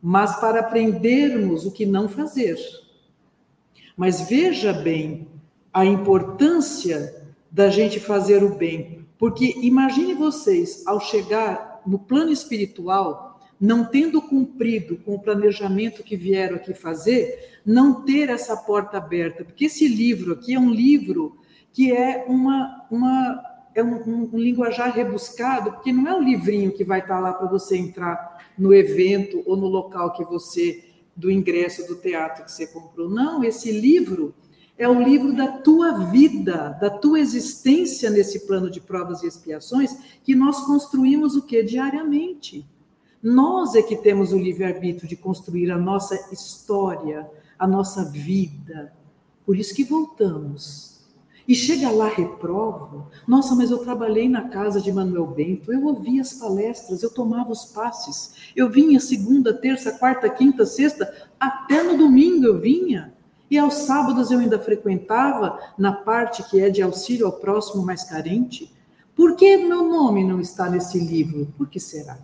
mas 0.06 0.36
para 0.36 0.60
aprendermos 0.60 1.64
o 1.64 1.72
que 1.72 1.86
não 1.86 2.10
fazer. 2.10 2.58
Mas 3.96 4.28
veja 4.28 4.70
bem 4.70 5.26
a 5.72 5.82
importância 5.86 7.24
da 7.50 7.70
gente 7.70 7.98
fazer 7.98 8.44
o 8.44 8.54
bem, 8.54 9.06
porque 9.18 9.54
imagine 9.62 10.12
vocês, 10.12 10.86
ao 10.86 11.00
chegar 11.00 11.80
no 11.86 11.98
plano 11.98 12.30
espiritual, 12.30 13.40
não 13.58 13.82
tendo 13.86 14.20
cumprido 14.20 14.98
com 14.98 15.14
o 15.14 15.18
planejamento 15.18 16.02
que 16.02 16.18
vieram 16.18 16.56
aqui 16.56 16.74
fazer, 16.74 17.58
não 17.64 18.04
ter 18.04 18.28
essa 18.28 18.54
porta 18.58 18.98
aberta, 18.98 19.42
porque 19.42 19.64
esse 19.64 19.88
livro 19.88 20.34
aqui 20.34 20.52
é 20.52 20.60
um 20.60 20.70
livro 20.70 21.38
que 21.72 21.90
é 21.90 22.26
uma, 22.28 22.86
uma 22.90 23.42
é 23.74 23.82
um, 23.82 24.02
um, 24.02 24.30
um 24.34 24.38
linguajar 24.38 24.94
rebuscado, 24.94 25.72
porque 25.72 25.94
não 25.94 26.06
é 26.06 26.14
um 26.14 26.22
livrinho 26.22 26.72
que 26.72 26.84
vai 26.84 27.00
estar 27.00 27.20
lá 27.20 27.32
para 27.32 27.48
você 27.48 27.78
entrar 27.78 28.33
no 28.58 28.74
evento 28.74 29.42
ou 29.46 29.56
no 29.56 29.66
local 29.66 30.12
que 30.12 30.24
você, 30.24 30.84
do 31.16 31.30
ingresso 31.30 31.86
do 31.86 31.96
teatro 31.96 32.44
que 32.44 32.52
você 32.52 32.66
comprou. 32.66 33.08
Não, 33.08 33.44
esse 33.44 33.70
livro 33.70 34.34
é 34.76 34.88
o 34.88 35.00
livro 35.00 35.34
da 35.34 35.46
tua 35.46 36.10
vida, 36.10 36.76
da 36.80 36.90
tua 36.90 37.20
existência 37.20 38.10
nesse 38.10 38.46
plano 38.46 38.70
de 38.70 38.80
provas 38.80 39.22
e 39.22 39.26
expiações, 39.26 39.96
que 40.24 40.34
nós 40.34 40.60
construímos 40.60 41.36
o 41.36 41.42
que 41.42 41.62
diariamente. 41.62 42.66
Nós 43.22 43.74
é 43.74 43.82
que 43.82 43.96
temos 43.96 44.32
o 44.32 44.38
livre-arbítrio 44.38 45.08
de 45.08 45.16
construir 45.16 45.70
a 45.70 45.78
nossa 45.78 46.14
história, 46.32 47.28
a 47.58 47.66
nossa 47.66 48.04
vida. 48.04 48.92
Por 49.46 49.56
isso 49.56 49.74
que 49.74 49.84
voltamos 49.84 50.93
e 51.46 51.54
chega 51.54 51.90
lá, 51.90 52.08
reprova. 52.08 53.06
Nossa, 53.26 53.54
mas 53.54 53.70
eu 53.70 53.78
trabalhei 53.78 54.28
na 54.28 54.48
casa 54.48 54.80
de 54.80 54.90
Manuel 54.90 55.26
Bento, 55.26 55.72
eu 55.72 55.84
ouvia 55.84 56.22
as 56.22 56.32
palestras, 56.32 57.02
eu 57.02 57.10
tomava 57.10 57.52
os 57.52 57.66
passes, 57.66 58.52
eu 58.56 58.70
vinha 58.70 58.98
segunda, 58.98 59.52
terça, 59.52 59.92
quarta, 59.92 60.28
quinta, 60.28 60.64
sexta, 60.64 61.12
até 61.38 61.82
no 61.82 61.98
domingo 61.98 62.46
eu 62.46 62.58
vinha. 62.58 63.12
E 63.50 63.58
aos 63.58 63.74
sábados 63.74 64.30
eu 64.30 64.38
ainda 64.38 64.58
frequentava 64.58 65.58
na 65.78 65.92
parte 65.92 66.42
que 66.48 66.60
é 66.60 66.70
de 66.70 66.80
auxílio 66.80 67.26
ao 67.26 67.32
próximo 67.32 67.84
mais 67.84 68.02
carente. 68.04 68.72
Por 69.14 69.36
que 69.36 69.56
meu 69.58 69.86
nome 69.86 70.24
não 70.24 70.40
está 70.40 70.70
nesse 70.70 70.98
livro? 70.98 71.52
Por 71.56 71.68
que 71.68 71.78
será? 71.78 72.18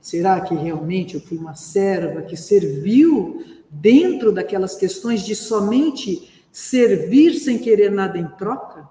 Será 0.00 0.40
que 0.42 0.54
realmente 0.54 1.14
eu 1.14 1.20
fui 1.20 1.38
uma 1.38 1.54
serva 1.56 2.22
que 2.22 2.36
serviu 2.36 3.42
dentro 3.68 4.30
daquelas 4.30 4.76
questões 4.76 5.22
de 5.22 5.34
somente 5.34 6.35
servir 6.56 7.34
sem 7.34 7.58
querer 7.58 7.90
nada 7.90 8.16
em 8.16 8.26
troca, 8.28 8.88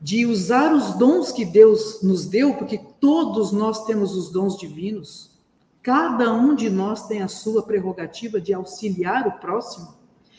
de 0.00 0.24
usar 0.24 0.72
os 0.72 0.94
dons 0.94 1.32
que 1.32 1.44
Deus 1.44 2.00
nos 2.00 2.26
deu, 2.26 2.54
porque 2.54 2.78
todos 3.00 3.50
nós 3.50 3.84
temos 3.86 4.14
os 4.14 4.30
dons 4.30 4.56
divinos, 4.56 5.36
cada 5.82 6.32
um 6.32 6.54
de 6.54 6.70
nós 6.70 7.08
tem 7.08 7.22
a 7.22 7.28
sua 7.28 7.64
prerrogativa 7.64 8.40
de 8.40 8.54
auxiliar 8.54 9.26
o 9.26 9.40
próximo. 9.40 9.96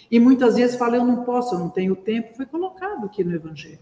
E 0.10 0.22
muitas 0.22 0.56
vezes 0.56 0.78
fala, 0.78 0.96
eu 0.96 1.04
não 1.04 1.25
posso, 1.25 1.54
eu 1.54 1.60
não 1.60 1.70
tenho 1.70 1.98
tempo, 1.98 2.34
foi 2.34 2.46
colocado 2.46 3.06
aqui 3.06 3.22
no 3.22 3.36
Evangelho. 3.36 3.80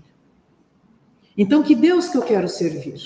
Então, 1.38 1.62
que 1.62 1.76
Deus 1.76 2.10
que 2.10 2.18
eu 2.18 2.24
quero 2.24 2.50
servir? 2.50 3.00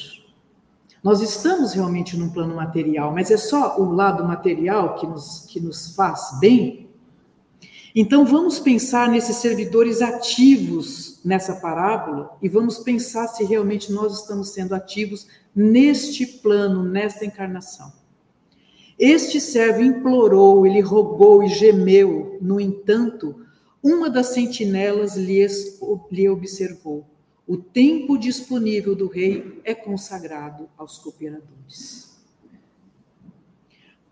Nós 1.03 1.19
estamos 1.19 1.73
realmente 1.73 2.15
num 2.15 2.29
plano 2.29 2.55
material, 2.55 3.11
mas 3.11 3.29
é 3.29 3.35
só 3.35 3.77
o 3.77 3.91
lado 3.91 4.23
material 4.23 4.95
que 4.95 5.05
nos, 5.05 5.45
que 5.49 5.59
nos 5.59 5.93
faz 5.93 6.39
bem? 6.39 6.84
Então 7.97 8.25
vamos 8.25 8.59
pensar 8.59 9.09
nesses 9.09 9.37
servidores 9.37 10.01
ativos 10.01 11.21
nessa 11.23 11.55
parábola 11.55 12.37
e 12.41 12.49
vamos 12.49 12.79
pensar 12.79 13.25
se 13.29 13.45
realmente 13.45 13.89
nós 13.89 14.19
estamos 14.19 14.49
sendo 14.49 14.75
ativos 14.75 15.25
neste 15.55 16.25
plano, 16.25 16.83
nesta 16.83 17.23
encarnação. 17.23 17.93
Este 18.99 19.39
servo 19.39 19.81
implorou, 19.81 20.67
ele 20.67 20.81
rogou 20.81 21.41
e 21.41 21.47
gemeu, 21.47 22.37
no 22.41 22.59
entanto, 22.59 23.41
uma 23.81 24.09
das 24.09 24.27
sentinelas 24.27 25.15
lhe 25.15 26.29
observou: 26.29 27.05
o 27.47 27.55
tempo 27.55 28.17
disponível 28.17 28.93
do 28.93 29.07
rei 29.07 29.61
é 29.63 29.73
consagrado 29.73 30.69
aos 30.77 30.97
cooperadores. 30.97 32.14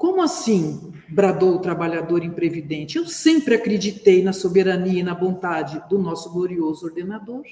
Como 0.03 0.21
assim? 0.21 0.91
bradou 1.07 1.55
o 1.55 1.59
trabalhador 1.59 2.25
imprevidente. 2.25 2.97
Eu 2.97 3.07
sempre 3.07 3.55
acreditei 3.55 4.21
na 4.21 4.33
soberania 4.33 4.99
e 4.99 5.03
na 5.03 5.15
bondade 5.15 5.81
do 5.87 5.97
nosso 5.97 6.29
glorioso 6.29 6.87
ordenador. 6.87 7.45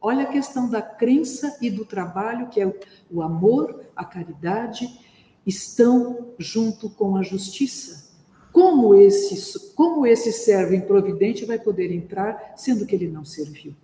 Olha 0.00 0.22
a 0.22 0.28
questão 0.28 0.70
da 0.70 0.80
crença 0.80 1.58
e 1.60 1.68
do 1.68 1.84
trabalho, 1.84 2.48
que 2.48 2.58
é 2.58 2.74
o 3.10 3.20
amor, 3.20 3.84
a 3.94 4.02
caridade, 4.02 4.88
estão 5.44 6.28
junto 6.38 6.88
com 6.88 7.16
a 7.16 7.22
justiça. 7.22 8.14
Como 8.50 8.94
esse, 8.94 9.74
como 9.74 10.06
esse 10.06 10.32
servo 10.32 10.74
improvidente 10.74 11.44
vai 11.44 11.58
poder 11.58 11.92
entrar, 11.92 12.54
sendo 12.56 12.86
que 12.86 12.94
ele 12.94 13.08
não 13.08 13.26
serviu? 13.26 13.74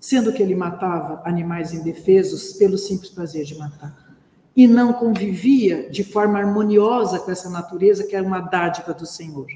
Sendo 0.00 0.32
que 0.32 0.42
ele 0.42 0.56
matava 0.56 1.22
animais 1.24 1.72
indefesos 1.72 2.54
pelo 2.54 2.76
simples 2.76 3.10
prazer 3.10 3.44
de 3.44 3.56
matar 3.56 4.03
e 4.56 4.66
não 4.66 4.92
convivia 4.92 5.90
de 5.90 6.04
forma 6.04 6.38
harmoniosa 6.38 7.18
com 7.18 7.30
essa 7.30 7.50
natureza 7.50 8.04
que 8.04 8.14
era 8.14 8.26
uma 8.26 8.40
dádiva 8.40 8.94
do 8.94 9.06
Senhor. 9.06 9.46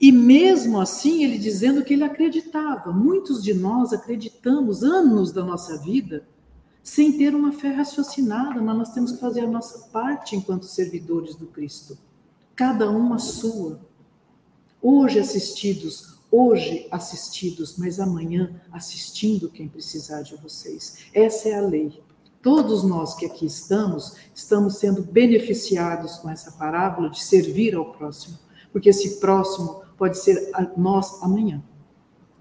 E 0.00 0.10
mesmo 0.10 0.80
assim, 0.80 1.24
ele 1.24 1.38
dizendo 1.38 1.84
que 1.84 1.94
ele 1.94 2.04
acreditava. 2.04 2.92
Muitos 2.92 3.42
de 3.42 3.54
nós 3.54 3.92
acreditamos 3.92 4.82
anos 4.82 5.32
da 5.32 5.44
nossa 5.44 5.78
vida 5.78 6.26
sem 6.82 7.16
ter 7.16 7.34
uma 7.34 7.52
fé 7.52 7.70
raciocinada, 7.70 8.60
mas 8.60 8.76
nós 8.76 8.92
temos 8.92 9.12
que 9.12 9.18
fazer 9.18 9.40
a 9.40 9.50
nossa 9.50 9.88
parte 9.88 10.36
enquanto 10.36 10.66
servidores 10.66 11.34
do 11.34 11.46
Cristo. 11.46 11.96
Cada 12.54 12.90
um 12.90 13.14
a 13.14 13.18
sua. 13.18 13.80
Hoje 14.82 15.18
assistidos, 15.18 16.18
hoje 16.30 16.86
assistidos, 16.90 17.76
mas 17.78 17.98
amanhã 17.98 18.60
assistindo 18.70 19.48
quem 19.48 19.66
precisar 19.66 20.20
de 20.20 20.36
vocês. 20.36 21.06
Essa 21.14 21.48
é 21.48 21.54
a 21.54 21.62
lei. 21.62 22.03
Todos 22.44 22.84
nós 22.84 23.14
que 23.14 23.24
aqui 23.24 23.46
estamos, 23.46 24.16
estamos 24.34 24.76
sendo 24.76 25.02
beneficiados 25.02 26.16
com 26.18 26.28
essa 26.28 26.52
parábola 26.52 27.08
de 27.08 27.24
servir 27.24 27.74
ao 27.74 27.86
próximo, 27.86 28.38
porque 28.70 28.90
esse 28.90 29.18
próximo 29.18 29.80
pode 29.96 30.18
ser 30.18 30.50
nós 30.76 31.22
amanhã. 31.22 31.62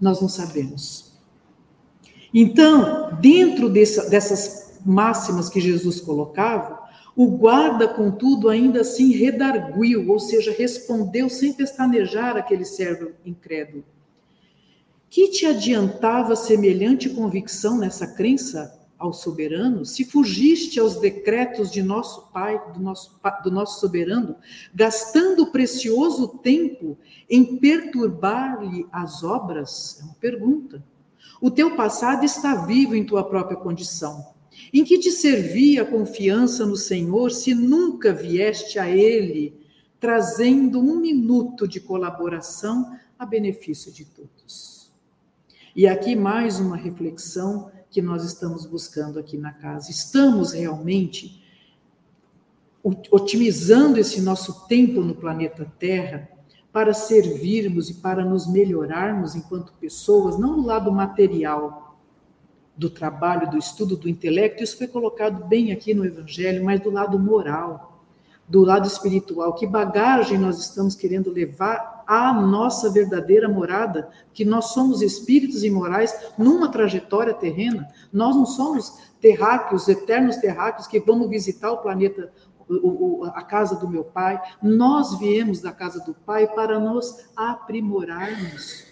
Nós 0.02 0.20
não 0.20 0.28
sabemos. 0.28 1.14
Então, 2.34 3.18
dentro 3.22 3.70
dessa, 3.70 4.10
dessas 4.10 4.78
máximas 4.86 5.48
que 5.48 5.62
Jesus 5.62 6.02
colocava, 6.02 6.84
o 7.16 7.38
guarda, 7.38 7.88
contudo, 7.88 8.50
ainda 8.50 8.82
assim 8.82 9.14
redarguiu, 9.14 10.12
ou 10.12 10.20
seja, 10.20 10.52
respondeu 10.52 11.30
sem 11.30 11.54
pestanejar 11.54 12.36
aquele 12.36 12.66
servo 12.66 13.12
incrédulo. 13.26 13.86
Que 15.10 15.30
te 15.30 15.46
adiantava 15.46 16.36
semelhante 16.36 17.10
convicção 17.10 17.78
nessa 17.78 18.06
crença 18.06 18.83
ao 19.04 19.12
soberano, 19.12 19.86
se 19.86 20.06
fugiste 20.06 20.80
aos 20.80 20.96
decretos 20.96 21.70
de 21.70 21.84
nosso 21.84 22.32
Pai, 22.32 22.60
do 22.74 22.80
nosso, 22.80 23.20
do 23.44 23.52
nosso 23.52 23.82
soberano, 23.82 24.38
gastando 24.74 25.48
precioso 25.48 26.40
tempo 26.40 26.98
em 27.30 27.58
perturbar-lhe 27.58 28.88
as 28.92 29.22
obras? 29.22 30.00
É 30.00 30.06
uma 30.06 30.14
pergunta. 30.16 30.84
O 31.42 31.52
teu 31.52 31.76
passado 31.76 32.24
está 32.24 32.66
vivo 32.66 32.96
em 32.96 33.06
tua 33.06 33.26
própria 33.26 33.58
condição. 33.58 34.34
Em 34.74 34.86
que 34.86 34.98
te 34.98 35.12
servia 35.12 35.82
a 35.82 35.86
confiança 35.86 36.66
no 36.66 36.78
Senhor 36.78 37.32
se 37.32 37.54
nunca 37.54 38.14
vieste 38.14 38.80
a 38.80 38.90
Ele 38.90 39.62
trazendo 40.00 40.80
um 40.80 40.98
minuto 41.00 41.68
de 41.68 41.80
colaboração 41.80 42.98
a 43.20 43.26
benefício 43.26 43.92
de 43.92 44.06
todos? 44.06 44.92
E 45.76 45.88
aqui 45.88 46.16
mais 46.16 46.60
uma 46.60 46.78
reflexão 46.78 47.72
que 47.94 48.02
nós 48.02 48.26
estamos 48.26 48.66
buscando 48.66 49.20
aqui 49.20 49.38
na 49.38 49.54
casa. 49.54 49.92
Estamos 49.92 50.52
realmente 50.52 51.42
otimizando 53.12 54.00
esse 54.00 54.20
nosso 54.20 54.68
tempo 54.68 55.02
no 55.02 55.14
planeta 55.14 55.72
Terra 55.78 56.28
para 56.72 56.92
servirmos 56.92 57.92
e 57.92 57.94
para 57.94 58.26
nos 58.26 58.52
melhorarmos 58.52 59.36
enquanto 59.36 59.72
pessoas, 59.74 60.40
não 60.40 60.58
no 60.58 60.66
lado 60.66 60.92
material 60.92 62.00
do 62.76 62.90
trabalho, 62.90 63.52
do 63.52 63.60
estudo, 63.60 63.96
do 63.96 64.10
intelecto, 64.10 64.64
isso 64.64 64.76
foi 64.76 64.88
colocado 64.88 65.46
bem 65.46 65.72
aqui 65.72 65.94
no 65.94 66.04
Evangelho, 66.04 66.66
mas 66.66 66.82
do 66.82 66.90
lado 66.90 67.20
moral, 67.20 68.04
do 68.50 68.62
lado 68.62 68.88
espiritual. 68.88 69.54
Que 69.54 69.68
bagagem 69.68 70.40
nós 70.40 70.58
estamos 70.60 70.96
querendo 70.96 71.30
levar 71.30 71.93
a 72.08 72.34
nossa 72.34 72.90
verdadeira 72.90 73.48
morada, 73.48 74.10
que 74.34 74.44
nós 74.46 74.74
somos 74.74 75.02
espíritos 75.02 75.64
imorais 75.64 76.14
numa 76.38 76.70
trajetória 76.70 77.34
terrena. 77.34 77.88
Nós 78.12 78.36
não 78.36 78.46
somos 78.46 78.98
terráqueos, 79.20 79.88
eternos 79.88 80.38
terráqueos 80.38 80.88
que 80.88 81.00
vamos 81.00 81.30
visitar 81.30 81.72
o 81.72 81.78
planeta, 81.78 82.32
a 83.34 83.42
casa 83.42 83.76
do 83.76 83.88
meu 83.88 84.04
pai. 84.04 84.42
Nós 84.62 85.18
viemos 85.20 85.62
da 85.62 85.72
casa 85.72 86.04
do 86.04 86.14
pai 86.14 86.48
para 86.48 86.80
nos 86.80 87.26
aprimorarmos. 87.36 88.86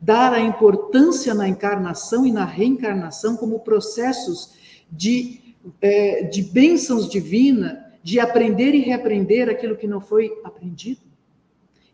Dar 0.00 0.32
a 0.32 0.40
importância 0.40 1.34
na 1.34 1.46
encarnação 1.46 2.24
e 2.24 2.32
na 2.32 2.44
reencarnação 2.44 3.36
como 3.36 3.60
processos 3.60 4.54
de, 4.90 5.54
é, 5.80 6.22
de 6.22 6.42
bênçãos 6.42 7.08
divinas, 7.08 7.76
de 8.02 8.18
aprender 8.18 8.74
e 8.74 8.80
reaprender 8.80 9.48
aquilo 9.50 9.76
que 9.76 9.86
não 9.86 10.00
foi 10.00 10.32
aprendido. 10.42 11.09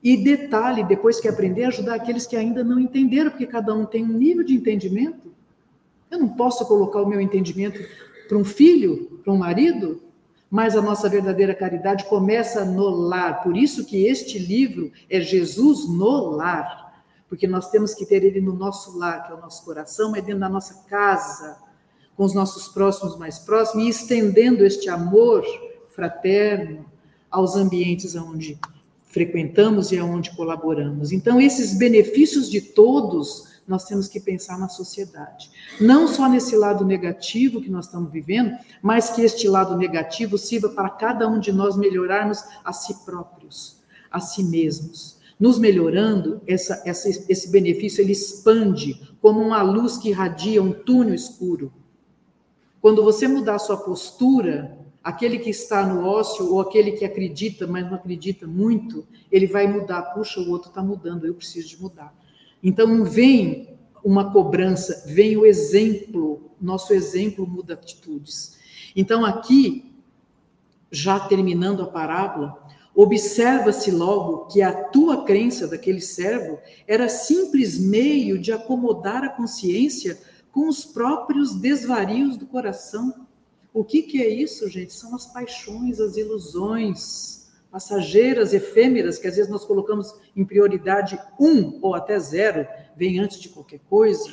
E 0.07 0.16
detalhe, 0.16 0.85
depois 0.85 1.19
que 1.19 1.27
aprender, 1.27 1.64
ajudar 1.64 1.97
aqueles 1.97 2.29
que 2.29 2.37
ainda 2.37 2.62
não 2.62 2.79
entenderam, 2.79 3.29
porque 3.29 3.45
cada 3.45 3.75
um 3.75 3.85
tem 3.85 4.05
um 4.05 4.12
nível 4.12 4.45
de 4.45 4.55
entendimento. 4.55 5.35
Eu 6.09 6.21
não 6.21 6.29
posso 6.29 6.64
colocar 6.64 7.03
o 7.03 7.09
meu 7.09 7.21
entendimento 7.21 7.81
para 8.29 8.38
um 8.38 8.45
filho, 8.45 9.21
para 9.25 9.33
um 9.33 9.37
marido, 9.37 10.01
mas 10.49 10.77
a 10.77 10.81
nossa 10.81 11.09
verdadeira 11.09 11.57
caridade 11.57 12.05
começa 12.05 12.64
no 12.64 12.88
lar. 12.88 13.42
Por 13.42 13.57
isso 13.57 13.85
que 13.85 14.07
este 14.07 14.38
livro 14.38 14.92
é 15.11 15.21
Jesus 15.21 15.88
no 15.88 16.31
lar, 16.37 17.03
porque 17.29 17.49
nós 17.49 17.69
temos 17.73 17.92
que 17.92 18.07
ter 18.07 18.23
ele 18.23 18.40
no 18.40 18.53
nosso 18.55 18.97
lar, 18.97 19.27
que 19.27 19.33
é 19.33 19.35
o 19.35 19.40
nosso 19.40 19.64
coração, 19.64 20.12
mas 20.12 20.23
dentro 20.23 20.38
da 20.38 20.49
nossa 20.49 20.85
casa, 20.88 21.59
com 22.16 22.23
os 22.23 22.33
nossos 22.33 22.69
próximos 22.69 23.19
mais 23.19 23.40
próximos, 23.40 23.85
e 23.85 23.88
estendendo 23.88 24.64
este 24.64 24.88
amor 24.88 25.42
fraterno 25.88 26.87
aos 27.29 27.57
ambientes 27.57 28.14
onde 28.14 28.57
frequentamos 29.17 29.93
e 29.93 29.99
aonde 29.99 30.37
colaboramos. 30.37 31.11
Então, 31.11 31.41
esses 31.41 31.73
benefícios 31.73 32.51
de 32.51 32.61
todos, 32.61 33.63
nós 33.67 33.87
temos 33.87 34.09
que 34.09 34.21
pensar 34.21 34.59
na 34.59 34.69
sociedade. 34.69 35.51
Não 35.81 36.07
só 36.07 36.29
nesse 36.29 36.55
lado 36.55 36.85
negativo 36.85 37.63
que 37.63 37.71
nós 37.71 37.87
estamos 37.87 38.13
vivendo, 38.13 38.55
mas 38.83 39.09
que 39.09 39.23
este 39.23 39.49
lado 39.49 39.75
negativo 39.75 40.37
sirva 40.37 40.69
para 40.69 40.91
cada 40.91 41.27
um 41.27 41.41
de 41.41 41.51
nós 41.51 41.79
melhorarmos 41.79 42.45
a 42.63 42.75
si 42.75 42.93
próprios, 43.07 43.79
a 44.11 44.21
si 44.21 44.45
mesmos. 44.45 45.17
Nos 45.41 45.59
melhorando, 45.59 46.43
essa, 46.47 46.83
essa, 46.85 47.09
esse 47.09 47.51
benefício 47.51 48.03
ele 48.03 48.13
expande 48.13 49.01
como 49.23 49.41
uma 49.41 49.63
luz 49.63 49.97
que 49.97 50.11
irradia 50.11 50.63
um 50.63 50.73
túnel 50.73 51.15
escuro. 51.15 51.73
Quando 52.83 53.03
você 53.03 53.27
mudar 53.27 53.55
a 53.55 53.59
sua 53.59 53.79
postura, 53.79 54.77
Aquele 55.07 55.38
que 55.38 55.51
está 55.51 55.87
no 55.87 56.05
ócio 56.05 56.53
ou 56.53 56.61
aquele 56.61 56.90
que 56.90 57.05
acredita, 57.05 57.64
mas 57.64 57.87
não 57.87 57.95
acredita 57.95 58.45
muito, 58.45 59.07
ele 59.31 59.47
vai 59.47 59.64
mudar. 59.69 60.03
Puxa, 60.03 60.40
o 60.40 60.51
outro 60.51 60.69
está 60.69 60.83
mudando, 60.83 61.25
eu 61.25 61.33
preciso 61.33 61.69
de 61.69 61.81
mudar. 61.81 62.12
Então 62.61 62.88
não 62.88 63.05
vem 63.05 63.79
uma 64.03 64.33
cobrança, 64.33 65.05
vem 65.07 65.37
o 65.37 65.47
exemplo. 65.47 66.51
Nosso 66.61 66.92
exemplo 66.92 67.47
muda 67.47 67.75
atitudes. 67.75 68.59
Então 68.97 69.25
aqui, 69.25 69.95
já 70.90 71.21
terminando 71.21 71.85
a 71.85 71.87
parábola, 71.87 72.61
observa-se 72.92 73.92
logo 73.92 74.47
que 74.47 74.61
a 74.61 74.73
tua 74.73 75.23
crença 75.23 75.69
daquele 75.69 76.01
servo 76.01 76.59
era 76.85 77.09
simples 77.09 77.79
meio 77.79 78.40
de 78.40 78.51
acomodar 78.51 79.23
a 79.23 79.29
consciência 79.29 80.19
com 80.51 80.69
os 80.69 80.85
próprios 80.85 81.55
desvarios 81.55 82.37
do 82.37 82.45
coração 82.45 83.26
o 83.77 83.85
que, 83.85 84.03
que 84.03 84.23
é 84.23 84.29
isso, 84.29 84.67
gente? 84.71 84.95
São 84.95 85.15
as 85.15 85.27
paixões, 85.27 86.01
as 86.01 86.17
ilusões 86.17 87.47
passageiras, 87.71 88.55
efêmeras, 88.55 89.19
que 89.19 89.27
às 89.27 89.37
vezes 89.37 89.51
nós 89.51 89.67
colocamos 89.67 90.15
em 90.35 90.47
prioridade 90.47 91.21
um 91.39 91.79
ou 91.83 91.95
até 91.95 92.19
zero, 92.19 92.67
vem 92.97 93.19
antes 93.19 93.39
de 93.39 93.51
qualquer 93.51 93.81
coisa. 93.81 94.33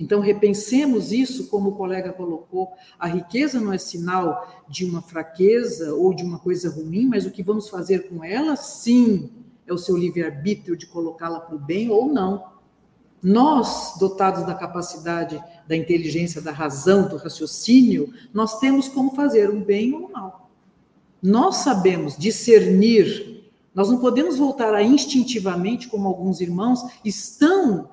Então, 0.00 0.18
repensemos 0.18 1.12
isso, 1.12 1.48
como 1.48 1.70
o 1.70 1.76
colega 1.76 2.10
colocou: 2.10 2.72
a 2.98 3.06
riqueza 3.06 3.60
não 3.60 3.70
é 3.70 3.76
sinal 3.76 4.64
de 4.66 4.86
uma 4.86 5.02
fraqueza 5.02 5.92
ou 5.92 6.14
de 6.14 6.24
uma 6.24 6.38
coisa 6.38 6.70
ruim, 6.70 7.06
mas 7.06 7.26
o 7.26 7.30
que 7.30 7.42
vamos 7.42 7.68
fazer 7.68 8.08
com 8.08 8.24
ela, 8.24 8.56
sim, 8.56 9.30
é 9.66 9.74
o 9.74 9.78
seu 9.78 9.94
livre-arbítrio 9.94 10.74
de 10.74 10.86
colocá-la 10.86 11.38
para 11.38 11.54
o 11.54 11.58
bem 11.58 11.90
ou 11.90 12.06
não. 12.06 12.54
Nós, 13.22 13.98
dotados 13.98 14.46
da 14.46 14.54
capacidade, 14.54 15.38
da 15.66 15.76
inteligência, 15.76 16.40
da 16.40 16.52
razão, 16.52 17.08
do 17.08 17.16
raciocínio, 17.16 18.12
nós 18.32 18.58
temos 18.58 18.88
como 18.88 19.14
fazer 19.14 19.50
o 19.50 19.60
bem 19.60 19.94
ou 19.94 20.06
o 20.06 20.12
mal. 20.12 20.50
Nós 21.22 21.56
sabemos 21.56 22.16
discernir, 22.16 23.50
nós 23.74 23.90
não 23.90 23.98
podemos 23.98 24.36
voltar 24.36 24.74
a 24.74 24.82
instintivamente, 24.82 25.88
como 25.88 26.06
alguns 26.06 26.40
irmãos 26.40 26.80
estão 27.04 27.88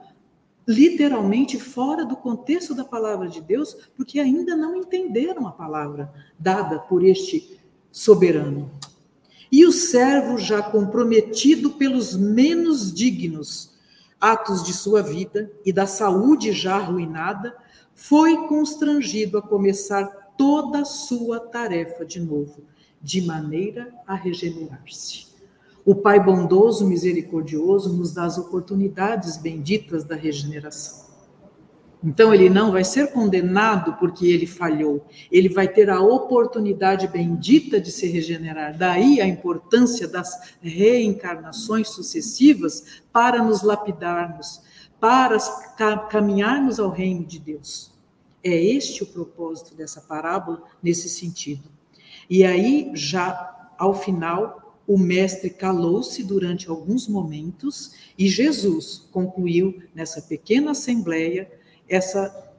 literalmente 0.68 1.60
fora 1.60 2.06
do 2.06 2.16
contexto 2.16 2.76
da 2.76 2.84
palavra 2.84 3.28
de 3.28 3.42
Deus, 3.42 3.76
porque 3.96 4.20
ainda 4.20 4.56
não 4.56 4.76
entenderam 4.76 5.48
a 5.48 5.52
palavra 5.52 6.12
dada 6.38 6.80
por 6.80 7.04
este 7.04 7.60
soberano. 7.92 8.70
E 9.52 9.66
o 9.66 9.72
servo 9.72 10.38
já 10.38 10.62
comprometido 10.62 11.72
pelos 11.72 12.16
menos 12.16 12.94
dignos 12.94 13.71
atos 14.22 14.64
de 14.64 14.72
sua 14.72 15.02
vida 15.02 15.52
e 15.66 15.74
da 15.74 15.88
saúde 15.88 16.54
já 16.54 16.76
arruinada, 16.76 17.58
foi 17.96 18.48
constrangido 18.48 19.40
a 19.40 19.42
começar 19.42 20.06
toda 20.38 20.82
a 20.82 20.86
sua 20.86 21.40
tarefa 21.40 22.06
de 22.06 22.20
novo, 22.20 22.64
de 23.02 23.22
maneira 23.22 23.92
a 24.06 24.14
regenerar-se. 24.14 25.32
O 25.84 25.96
Pai 25.96 26.24
bondoso, 26.24 26.86
misericordioso, 26.88 27.92
nos 27.92 28.14
dá 28.14 28.26
as 28.26 28.38
oportunidades 28.38 29.38
benditas 29.38 30.04
da 30.04 30.16
regeneração. 30.16 31.01
Então, 32.04 32.34
ele 32.34 32.50
não 32.50 32.72
vai 32.72 32.84
ser 32.84 33.12
condenado 33.12 33.94
porque 33.94 34.26
ele 34.26 34.48
falhou, 34.48 35.06
ele 35.32 35.48
vai 35.48 35.68
ter 35.68 35.90
a 35.90 36.02
oportunidade 36.02 37.08
bendita 37.08 37.80
de 37.80 37.92
se 37.92 38.08
regenerar. 38.08 38.76
Daí 38.76 39.22
a 39.22 39.28
importância 39.28 40.08
das 40.08 40.56
reencarnações 40.62 41.90
sucessivas 41.90 43.02
para 43.14 43.44
nos 43.44 43.62
lapidarmos, 43.62 44.62
para 45.00 45.38
caminharmos 46.10 46.80
ao 46.80 46.90
reino 46.90 47.24
de 47.24 47.38
Deus. 47.38 47.92
É 48.44 48.56
este 48.56 49.04
o 49.04 49.08
propósito 49.08 49.76
dessa 49.76 50.02
parábola 50.02 50.64
nesse 50.82 51.08
sentido. 51.08 51.70
E 52.28 52.44
aí, 52.44 52.92
já 52.96 53.70
ao 53.78 53.94
final, 53.94 54.80
o 54.88 54.98
mestre 54.98 55.50
calou-se 55.50 56.24
durante 56.24 56.68
alguns 56.68 57.08
momentos 57.08 57.94
e 58.18 58.28
Jesus 58.28 59.08
concluiu 59.12 59.82
nessa 59.94 60.22
pequena 60.22 60.72
assembleia 60.72 61.50
essa, 61.92 62.54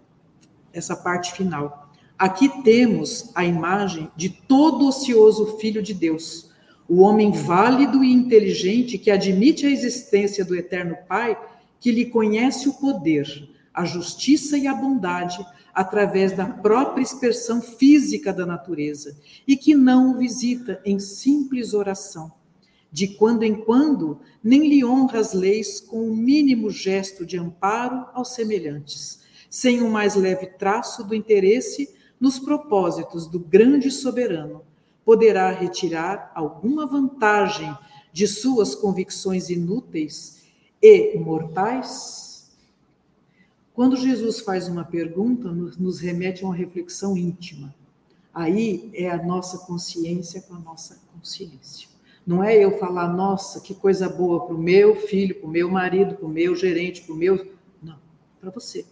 essa 0.73 0.95
parte 0.95 1.33
final. 1.33 1.90
Aqui 2.18 2.62
temos 2.62 3.33
a 3.35 3.45
imagem 3.45 4.11
de 4.14 4.29
todo 4.29 4.87
ocioso 4.87 5.59
filho 5.59 5.83
de 5.83 5.95
Deus, 5.95 6.51
o 6.87 7.01
homem 7.01 7.33
válido 7.33 8.05
e 8.05 8.12
inteligente 8.12 8.99
que 8.99 9.11
admite 9.11 9.66
a 9.66 9.71
existência 9.71 10.45
do 10.45 10.55
eterno 10.55 10.97
Pai, 11.09 11.37
que 11.81 11.90
lhe 11.90 12.05
conhece 12.05 12.68
o 12.68 12.75
poder, 12.75 13.49
a 13.73 13.85
justiça 13.87 14.59
e 14.59 14.66
a 14.66 14.75
bondade 14.75 15.45
através 15.73 16.33
da 16.33 16.45
própria 16.45 17.03
expressão 17.03 17.62
física 17.62 18.33
da 18.33 18.45
natureza 18.45 19.16
e 19.49 19.57
que 19.57 19.75
não 19.75 20.12
o 20.12 20.18
visita 20.18 20.81
em 20.85 20.99
simples 20.99 21.73
oração. 21.73 22.31
De 22.92 23.09
quando 23.09 23.42
em 23.42 23.55
quando, 23.55 24.20
nem 24.44 24.68
lhe 24.68 24.85
honra 24.85 25.18
as 25.18 25.33
leis 25.33 25.81
com 25.81 26.09
o 26.09 26.14
mínimo 26.14 26.70
gesto 26.70 27.24
de 27.24 27.38
amparo 27.38 28.07
aos 28.12 28.35
semelhantes 28.35 29.22
sem 29.52 29.83
o 29.83 29.90
mais 29.90 30.14
leve 30.14 30.46
traço 30.46 31.05
do 31.05 31.14
interesse 31.14 31.94
nos 32.18 32.38
propósitos 32.38 33.26
do 33.26 33.38
grande 33.38 33.90
soberano, 33.90 34.62
poderá 35.05 35.50
retirar 35.50 36.33
alguma 36.35 36.87
vantagem 36.87 37.76
de 38.14 38.26
suas 38.26 38.74
convicções 38.74 39.50
inúteis 39.50 40.44
e 40.81 41.18
mortais? 41.18 42.50
Quando 43.74 43.94
Jesus 43.94 44.40
faz 44.40 44.68
uma 44.68 44.87
pergunta, 44.87 45.52
nos 45.52 46.00
remete 46.00 46.42
a 46.42 46.46
uma 46.46 46.57
reflexão 46.57 47.14
íntima. 47.14 47.74
Aí 48.33 48.90
é 48.94 49.11
a 49.11 49.22
nossa 49.22 49.66
consciência 49.66 50.40
com 50.40 50.55
a 50.55 50.61
nossa 50.61 50.98
consciência. 51.12 51.91
Não 52.26 52.42
é 52.42 52.56
eu 52.56 52.78
falar, 52.78 53.08
nossa, 53.12 53.61
que 53.61 53.74
coisa 53.74 54.08
boa 54.08 54.46
para 54.46 54.54
o 54.54 54.58
meu 54.58 54.94
filho, 54.94 55.35
para 55.35 55.48
o 55.48 55.50
meu 55.50 55.68
marido, 55.68 56.14
para 56.14 56.26
o 56.26 56.28
meu 56.28 56.54
gerente, 56.54 57.02
para 57.02 57.14
o 57.14 57.16
meu. 57.16 57.52
Não, 57.82 57.96
para 58.40 58.50
você 58.50 58.85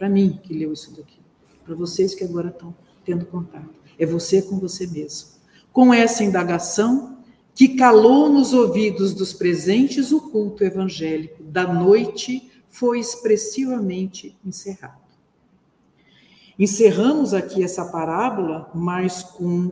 para 0.00 0.08
mim 0.08 0.40
que 0.42 0.54
leu 0.54 0.72
isso 0.72 0.96
daqui, 0.96 1.20
para 1.62 1.74
vocês 1.74 2.14
que 2.14 2.24
agora 2.24 2.48
estão 2.48 2.74
tendo 3.04 3.26
contato. 3.26 3.68
É 3.98 4.06
você 4.06 4.40
com 4.40 4.58
você 4.58 4.86
mesmo. 4.86 5.28
Com 5.74 5.92
essa 5.92 6.24
indagação 6.24 7.18
que 7.54 7.76
calou 7.76 8.30
nos 8.30 8.54
ouvidos 8.54 9.12
dos 9.12 9.34
presentes 9.34 10.10
o 10.10 10.30
culto 10.30 10.64
evangélico 10.64 11.42
da 11.42 11.70
noite 11.70 12.50
foi 12.70 12.98
expressivamente 12.98 14.34
encerrado. 14.42 15.02
Encerramos 16.58 17.34
aqui 17.34 17.62
essa 17.62 17.84
parábola, 17.84 18.70
mas 18.74 19.22
com 19.22 19.70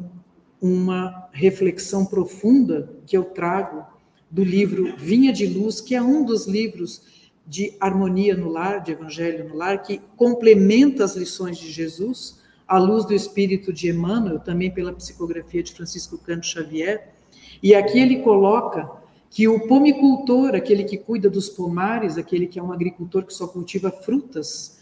uma 0.60 1.28
reflexão 1.32 2.04
profunda 2.04 2.92
que 3.06 3.16
eu 3.16 3.24
trago 3.24 3.86
do 4.30 4.44
livro 4.44 4.94
Vinha 4.96 5.32
de 5.32 5.46
Luz, 5.46 5.80
que 5.80 5.94
é 5.94 6.02
um 6.02 6.24
dos 6.24 6.46
livros 6.46 7.02
de 7.46 7.74
harmonia 7.80 8.36
no 8.36 8.50
lar, 8.50 8.82
de 8.82 8.92
evangelho 8.92 9.48
no 9.48 9.56
lar, 9.56 9.82
que 9.82 10.00
complementa 10.16 11.04
as 11.04 11.16
lições 11.16 11.56
de 11.56 11.70
Jesus, 11.70 12.42
à 12.66 12.78
luz 12.78 13.06
do 13.06 13.14
espírito 13.14 13.72
de 13.72 13.88
Emmanuel, 13.88 14.38
também 14.38 14.70
pela 14.70 14.92
psicografia 14.92 15.62
de 15.62 15.72
Francisco 15.72 16.18
Canto 16.18 16.44
Xavier. 16.44 17.14
E 17.62 17.74
aqui 17.74 17.98
ele 17.98 18.20
coloca 18.20 18.90
que 19.30 19.48
o 19.48 19.66
pomicultor, 19.66 20.54
aquele 20.54 20.84
que 20.84 20.98
cuida 20.98 21.30
dos 21.30 21.48
pomares, 21.48 22.18
aquele 22.18 22.46
que 22.46 22.58
é 22.58 22.62
um 22.62 22.72
agricultor 22.72 23.24
que 23.24 23.32
só 23.32 23.46
cultiva 23.46 23.90
frutas, 23.90 24.77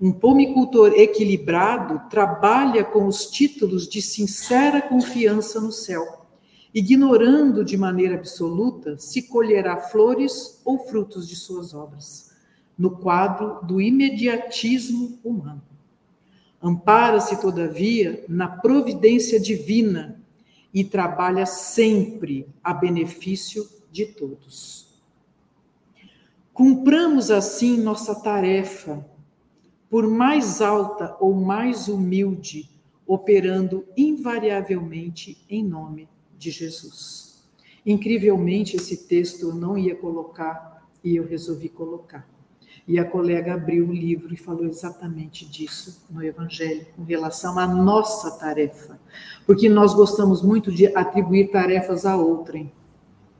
um 0.00 0.12
pomicultor 0.12 0.92
equilibrado 0.94 2.08
trabalha 2.10 2.84
com 2.84 3.06
os 3.06 3.26
títulos 3.26 3.88
de 3.88 4.02
sincera 4.02 4.82
confiança 4.82 5.60
no 5.60 5.72
céu 5.72 6.26
ignorando 6.76 7.64
de 7.64 7.74
maneira 7.74 8.16
absoluta 8.16 8.98
se 8.98 9.22
colherá 9.22 9.78
flores 9.78 10.60
ou 10.62 10.86
frutos 10.86 11.26
de 11.26 11.34
suas 11.34 11.72
obras, 11.72 12.36
no 12.76 12.98
quadro 12.98 13.64
do 13.64 13.80
imediatismo 13.80 15.18
humano. 15.24 15.62
Ampara-se, 16.62 17.40
todavia, 17.40 18.22
na 18.28 18.46
providência 18.46 19.40
divina 19.40 20.20
e 20.74 20.84
trabalha 20.84 21.46
sempre 21.46 22.46
a 22.62 22.74
benefício 22.74 23.66
de 23.90 24.04
todos. 24.04 25.00
Cumpramos 26.52 27.30
assim 27.30 27.78
nossa 27.80 28.14
tarefa, 28.16 29.02
por 29.88 30.06
mais 30.08 30.60
alta 30.60 31.16
ou 31.20 31.34
mais 31.34 31.88
humilde, 31.88 32.68
operando 33.06 33.84
invariavelmente 33.96 35.38
em 35.48 35.64
nome 35.64 36.08
de 36.38 36.50
Jesus. 36.50 37.44
Incrivelmente, 37.84 38.76
esse 38.76 39.06
texto 39.06 39.48
eu 39.48 39.54
não 39.54 39.78
ia 39.78 39.94
colocar 39.94 40.84
e 41.04 41.14
eu 41.14 41.26
resolvi 41.26 41.68
colocar. 41.68 42.28
E 42.88 42.98
a 42.98 43.04
colega 43.04 43.54
abriu 43.54 43.88
o 43.88 43.92
livro 43.92 44.32
e 44.32 44.36
falou 44.36 44.64
exatamente 44.64 45.44
disso 45.44 46.04
no 46.10 46.22
Evangelho, 46.22 46.86
com 46.96 47.02
relação 47.02 47.58
à 47.58 47.66
nossa 47.66 48.38
tarefa. 48.38 48.98
Porque 49.44 49.68
nós 49.68 49.94
gostamos 49.94 50.42
muito 50.42 50.70
de 50.72 50.86
atribuir 50.96 51.50
tarefas 51.50 52.06
a 52.06 52.16
outrem. 52.16 52.72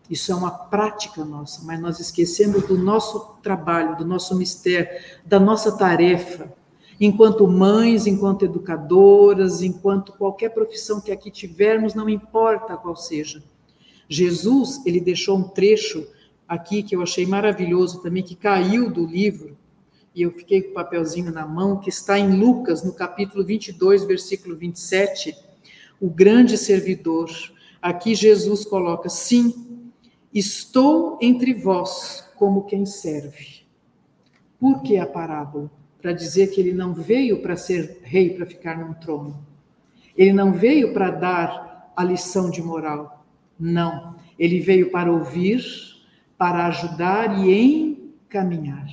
Isso 0.09 0.31
é 0.31 0.35
uma 0.35 0.51
prática 0.51 1.25
nossa, 1.25 1.65
mas 1.65 1.81
nós 1.81 1.99
esquecemos 1.99 2.67
do 2.67 2.79
nosso 2.79 3.37
trabalho, 3.43 3.97
do 3.97 4.05
nosso 4.05 4.37
mistério, 4.37 4.89
da 5.25 5.41
nossa 5.41 5.77
tarefa 5.77 6.53
enquanto 7.01 7.47
mães, 7.47 8.07
enquanto 8.07 8.45
educadoras, 8.45 9.63
enquanto 9.63 10.13
qualquer 10.13 10.51
profissão 10.51 11.01
que 11.01 11.13
aqui 11.13 11.31
tivermos, 11.31 11.95
não 11.95 12.09
importa 12.09 12.77
qual 12.77 12.97
seja. 12.97 13.43
Jesus, 14.09 14.85
ele 14.87 15.01
deixou 15.01 15.39
um 15.39 15.49
trecho 15.49 16.07
aqui 16.49 16.83
que 16.83 16.95
eu 16.95 17.03
achei 17.03 17.27
maravilhoso 17.27 18.01
também, 18.03 18.23
que 18.23 18.35
caiu 18.35 18.91
do 18.91 19.05
livro, 19.05 19.57
e 20.15 20.23
eu 20.23 20.31
fiquei 20.31 20.63
com 20.63 20.71
o 20.71 20.75
papelzinho 20.75 21.31
na 21.31 21.47
mão, 21.47 21.79
que 21.79 21.91
está 21.91 22.19
em 22.19 22.39
Lucas, 22.39 22.83
no 22.83 22.95
capítulo 22.95 23.45
22, 23.45 24.05
versículo 24.05 24.57
27, 24.57 25.37
o 26.01 26.09
grande 26.09 26.57
servidor. 26.57 27.29
Aqui 27.83 28.15
Jesus 28.15 28.65
coloca: 28.65 29.11
Sim, 29.11 29.76
estou 30.39 31.19
entre 31.21 31.55
vós 31.55 32.29
como 32.37 32.65
quem 32.65 32.85
serve. 32.85 33.65
Por 34.59 34.83
que 34.83 34.97
a 34.99 35.07
parábola? 35.07 35.71
para 36.07 36.13
dizer 36.13 36.53
que 36.53 36.61
ele 36.61 36.73
não 36.73 36.95
veio 36.95 37.43
para 37.43 37.57
ser 37.57 37.99
rei, 38.05 38.31
para 38.31 38.47
ficar 38.47 38.79
num 38.79 38.95
trono. 38.95 39.45
Ele 40.17 40.33
não 40.33 40.53
veio 40.53 40.93
para 40.93 41.11
dar 41.11 41.93
a 41.97 42.05
lição 42.05 42.49
de 42.49 42.63
moral. 42.63 43.27
Não. 43.59 44.15
Ele 44.39 44.61
veio 44.61 44.93
para 44.93 45.11
ouvir, 45.11 45.65
para 46.39 46.67
ajudar 46.67 47.45
e 47.45 48.15
encaminhar. 48.25 48.87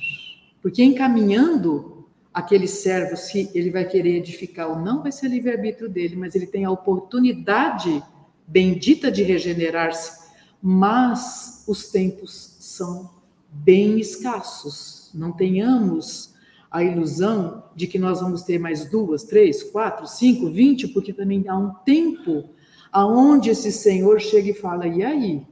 Porque 0.60 0.82
encaminhando 0.82 2.04
aquele 2.32 2.66
servo, 2.66 3.16
se 3.16 3.48
ele 3.54 3.70
vai 3.70 3.84
querer 3.84 4.16
edificar 4.16 4.70
ou 4.70 4.80
não, 4.80 5.00
vai 5.00 5.12
ser 5.12 5.28
livre-arbítrio 5.28 5.88
dele, 5.88 6.16
mas 6.16 6.34
ele 6.34 6.48
tem 6.48 6.64
a 6.64 6.70
oportunidade 6.72 8.02
bendita 8.44 9.08
de 9.08 9.22
regenerar-se 9.22 10.23
mas 10.66 11.62
os 11.68 11.90
tempos 11.90 12.56
são 12.58 13.10
bem 13.50 14.00
escassos. 14.00 15.10
Não 15.12 15.30
tenhamos 15.30 16.32
a 16.70 16.82
ilusão 16.82 17.64
de 17.76 17.86
que 17.86 17.98
nós 17.98 18.22
vamos 18.22 18.44
ter 18.44 18.58
mais 18.58 18.88
duas, 18.88 19.24
três, 19.24 19.62
quatro, 19.62 20.06
cinco, 20.06 20.50
vinte, 20.50 20.88
porque 20.88 21.12
também 21.12 21.46
há 21.46 21.54
um 21.54 21.74
tempo 21.84 22.48
aonde 22.90 23.50
esse 23.50 23.70
Senhor 23.70 24.18
chega 24.22 24.52
e 24.52 24.54
fala: 24.54 24.86
e 24.86 25.04
aí? 25.04 25.46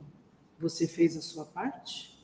Você 0.58 0.86
fez 0.86 1.14
a 1.14 1.20
sua 1.20 1.44
parte? 1.44 2.18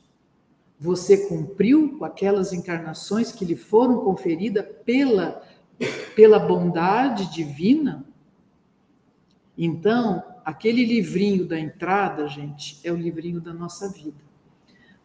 Você 0.79 1.27
cumpriu 1.27 1.95
com 1.99 2.05
aquelas 2.05 2.53
encarnações 2.53 3.31
que 3.31 3.45
lhe 3.45 3.55
foram 3.55 3.99
conferidas 3.99 4.65
pela, 4.83 5.43
pela 6.15 6.39
bondade 6.39 7.31
divina? 7.31 8.03
Então, 9.55 10.23
aquele 10.49 10.83
livrinho 10.83 11.45
da 11.45 11.59
entrada, 11.59 12.27
gente, 12.27 12.79
é 12.83 12.91
o 12.91 12.95
livrinho 12.95 13.39
da 13.39 13.53
nossa 13.53 13.87
vida. 13.87 14.17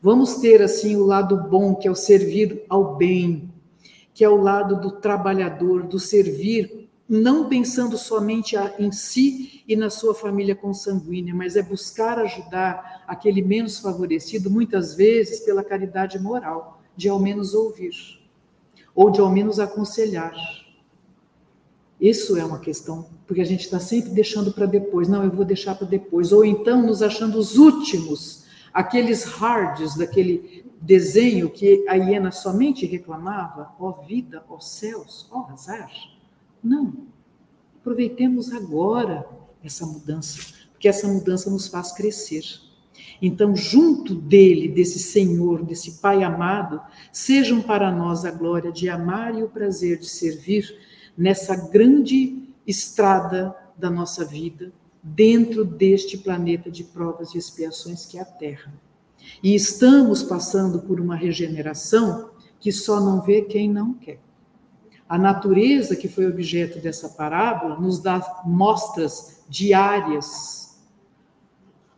Vamos 0.01 0.37
ter, 0.37 0.63
assim, 0.63 0.97
o 0.97 1.05
lado 1.05 1.37
bom, 1.37 1.75
que 1.75 1.87
é 1.87 1.91
o 1.91 1.95
servir 1.95 2.65
ao 2.69 2.97
bem, 2.97 3.53
que 4.15 4.25
é 4.25 4.29
o 4.29 4.41
lado 4.41 4.81
do 4.81 4.91
trabalhador, 4.91 5.83
do 5.83 5.99
servir, 5.99 6.89
não 7.07 7.47
pensando 7.47 7.99
somente 7.99 8.57
em 8.79 8.91
si 8.91 9.63
e 9.69 9.77
na 9.77 9.91
sua 9.91 10.15
família 10.15 10.55
consanguínea, 10.55 11.35
mas 11.35 11.57
é 11.57 11.63
buscar 11.63 12.19
ajudar 12.19 13.05
aquele 13.07 13.43
menos 13.43 13.79
favorecido, 13.79 14.51
muitas 14.51 14.95
vezes 14.95 15.41
pela 15.41 15.63
caridade 15.63 16.19
moral, 16.19 16.83
de 16.97 17.09
ao 17.09 17.19
menos 17.19 17.53
ouvir, 17.53 17.93
ou 18.95 19.11
de 19.11 19.21
ao 19.21 19.31
menos 19.31 19.61
aconselhar 19.61 20.35
isso 22.01 22.37
é 22.37 22.45
uma 22.45 22.59
questão, 22.59 23.09
porque 23.27 23.41
a 23.41 23.47
gente 23.47 23.65
está 23.65 23.81
sempre 23.81 24.11
deixando 24.11 24.53
para 24.53 24.67
depois. 24.67 25.09
Não, 25.09 25.25
eu 25.25 25.31
vou 25.31 25.45
deixar 25.45 25.75
para 25.75 25.87
depois. 25.87 26.33
Ou 26.33 26.45
então 26.45 26.83
nos 26.83 27.03
achando 27.03 27.39
os 27.39 27.57
últimos, 27.57 28.45
aqueles 28.73 29.25
hards 29.25 29.97
daquele 29.97 30.65
desenho 30.81 31.49
que 31.49 31.85
a 31.89 31.95
hiena 31.95 32.31
somente 32.31 32.87
reclamava: 32.87 33.73
ó 33.79 33.89
oh, 33.89 34.07
vida, 34.07 34.45
ó 34.49 34.57
oh, 34.57 34.61
céus, 34.61 35.27
ó 35.31 35.41
oh, 35.41 35.53
azar. 35.53 35.91
Não. 36.63 36.93
Aproveitemos 37.81 38.53
agora 38.53 39.27
essa 39.63 39.85
mudança, 39.87 40.39
porque 40.73 40.89
essa 40.89 41.07
mudança 41.07 41.51
nos 41.51 41.69
faz 41.69 41.93
crescer. 41.93 42.43
Então, 43.21 43.55
junto 43.57 44.15
dele, 44.15 44.69
desse 44.69 44.99
Senhor, 44.99 45.65
desse 45.65 46.01
Pai 46.01 46.23
amado, 46.23 46.81
sejam 47.13 47.61
para 47.61 47.91
nós 47.91 48.25
a 48.25 48.31
glória 48.31 48.71
de 48.73 48.89
amar 48.89 49.39
e 49.39 49.43
o 49.43 49.49
prazer 49.49 49.99
de 49.99 50.09
servir 50.09 50.75
nessa 51.17 51.55
grande 51.57 52.44
estrada 52.67 53.55
da 53.77 53.91
nossa 53.91 54.25
vida, 54.25 54.73
dentro 55.03 55.65
deste 55.65 56.17
planeta 56.17 56.71
de 56.71 56.85
provas 56.85 57.35
e 57.35 57.39
expiações 57.39 58.07
que 58.07 58.19
é 58.19 58.23
a 58.23 58.25
Terra. 58.25 58.73
E 59.43 59.55
estamos 59.55 60.23
passando 60.23 60.81
por 60.81 61.01
uma 61.01 61.17
regeneração 61.17 62.31
que 62.59 62.73
só 62.73 63.01
não 63.01 63.21
vê 63.21 63.43
quem 63.43 63.69
não 63.71 63.93
quer. 63.93 64.19
A 65.07 65.19
natureza 65.19 65.95
que 65.95 66.09
foi 66.09 66.27
objeto 66.27 66.79
dessa 66.79 67.11
parábola 67.11 67.79
nos 67.79 68.01
dá 68.01 68.43
mostras 68.47 69.45
diárias 69.49 70.64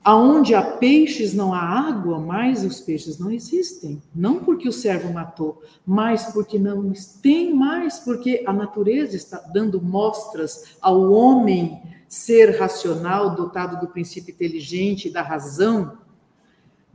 Aonde 0.07 0.55
há 0.55 0.63
peixes 0.63 1.35
não 1.35 1.53
há 1.53 1.59
água, 1.59 2.21
mas 2.21 2.63
os 2.63 2.81
peixes 2.81 3.19
não 3.19 3.29
existem. 3.29 4.01
Não 4.15 4.39
porque 4.39 4.69
o 4.69 4.73
servo 4.73 5.13
matou, 5.13 5.61
mas 5.85 6.27
porque 6.27 6.61
não 6.61 6.93
tem 7.21 7.53
mais, 7.53 7.99
porque 7.99 8.45
a 8.47 8.53
natureza 8.53 9.17
está 9.17 9.39
dando 9.53 9.83
mostras 9.83 10.77
ao 10.81 11.11
homem 11.11 11.83
ser 12.09 12.57
racional, 12.57 13.35
dotado 13.35 13.81
do 13.81 13.89
princípio 13.89 14.33
inteligente, 14.33 15.11
da 15.11 15.23
razão, 15.23 15.99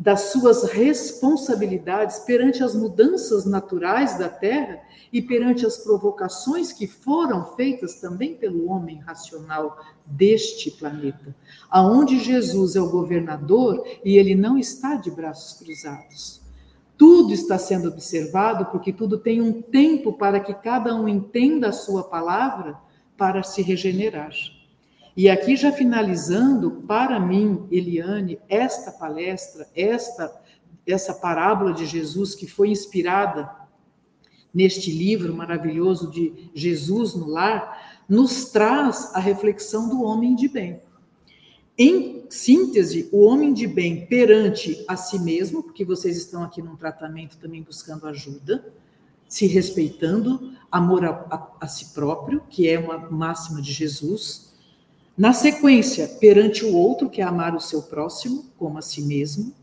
das 0.02 0.32
suas 0.32 0.64
responsabilidades 0.64 2.18
perante 2.22 2.64
as 2.64 2.74
mudanças 2.74 3.46
naturais 3.46 4.18
da 4.18 4.28
terra 4.28 4.82
e 5.14 5.22
perante 5.22 5.64
as 5.64 5.78
provocações 5.78 6.74
que 6.74 6.88
foram 6.88 7.56
feitas 7.56 8.02
também 8.02 8.34
pelo 8.34 8.68
homem 8.68 8.98
racional 9.02 9.78
deste 10.04 10.72
planeta, 10.72 11.36
aonde 11.70 12.18
Jesus 12.18 12.76
é 12.76 12.82
o 12.82 12.90
governador 12.90 13.86
e 14.04 14.18
ele 14.18 14.34
não 14.34 14.58
está 14.58 14.96
de 14.96 15.12
braços 15.12 15.60
cruzados. 15.60 16.42
Tudo 16.98 17.32
está 17.32 17.60
sendo 17.60 17.90
observado 17.90 18.66
porque 18.72 18.92
tudo 18.92 19.20
tem 19.20 19.40
um 19.40 19.62
tempo 19.62 20.14
para 20.14 20.40
que 20.40 20.56
cada 20.56 20.96
um 20.96 21.08
entenda 21.08 21.70
a 21.70 21.74
sua 21.74 22.04
palavra 22.06 22.76
para 23.16 23.44
se 23.44 23.62
regenerar. 23.62 24.32
E 25.22 25.30
aqui 25.30 25.56
já 25.56 25.72
finalizando, 25.72 26.84
para 26.88 27.20
mim, 27.20 27.68
Eliane, 27.70 28.40
esta 28.50 28.92
palestra, 28.92 29.70
esta 29.76 30.42
essa 30.84 31.14
parábola 31.14 31.74
de 31.74 31.86
Jesus 31.86 32.34
que 32.34 32.48
foi 32.48 32.70
inspirada 32.70 33.48
neste 34.52 34.92
livro 34.92 35.32
maravilhoso 35.32 36.10
de 36.10 36.50
Jesus 36.56 37.14
no 37.14 37.28
lar, 37.28 38.02
nos 38.10 38.46
traz 38.46 39.14
a 39.14 39.20
reflexão 39.20 39.88
do 39.88 40.02
homem 40.02 40.36
de 40.36 40.48
bem. 40.48 40.82
Em 41.78 42.26
síntese, 42.28 43.08
o 43.12 43.24
homem 43.24 43.54
de 43.54 43.68
bem 43.68 44.08
perante 44.08 44.84
a 44.88 44.98
si 44.98 45.20
mesmo, 45.20 45.62
porque 45.62 45.86
vocês 45.86 46.18
estão 46.18 46.44
aqui 46.44 46.64
num 46.64 46.76
tratamento 46.76 47.38
também 47.38 47.62
buscando 47.62 48.08
ajuda, 48.08 48.74
se 49.28 49.46
respeitando, 49.46 50.54
amor 50.72 51.06
a, 51.06 51.12
a, 51.30 51.52
a 51.62 51.68
si 51.68 51.94
próprio, 51.94 52.42
que 52.50 52.68
é 52.68 52.80
uma 52.80 52.98
máxima 53.12 53.62
de 53.62 53.72
Jesus, 53.72 54.50
na 55.18 55.34
sequência, 55.34 56.08
perante 56.20 56.66
o 56.66 56.74
outro, 56.76 57.10
que 57.10 57.22
é 57.22 57.24
amar 57.24 57.56
o 57.56 57.60
seu 57.60 57.82
próximo 57.84 58.46
como 58.58 58.78
a 58.78 58.82
si 58.82 59.02
mesmo. 59.02 59.54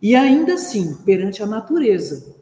E 0.00 0.14
ainda 0.14 0.54
assim, 0.54 0.94
perante 1.04 1.42
a 1.42 1.46
natureza, 1.46 2.34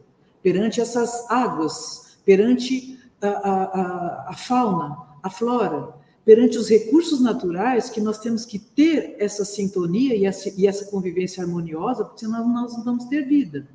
perante 0.43 0.81
essas 0.81 1.29
águas, 1.29 2.17
perante 2.25 2.99
a, 3.21 3.27
a, 3.27 4.29
a 4.29 4.33
fauna, 4.35 4.97
a 5.23 5.29
flora, 5.29 5.93
perante 6.25 6.57
os 6.57 6.69
recursos 6.69 7.21
naturais, 7.21 7.89
que 7.89 8.01
nós 8.01 8.19
temos 8.19 8.45
que 8.45 8.59
ter 8.59 9.15
essa 9.19 9.45
sintonia 9.45 10.15
e 10.15 10.25
essa, 10.25 10.49
e 10.59 10.67
essa 10.67 10.85
convivência 10.85 11.41
harmoniosa, 11.43 12.03
porque 12.03 12.25
senão 12.25 12.47
nós 12.47 12.73
não 12.73 12.83
vamos 12.83 13.05
ter 13.05 13.25
vida. 13.25 13.67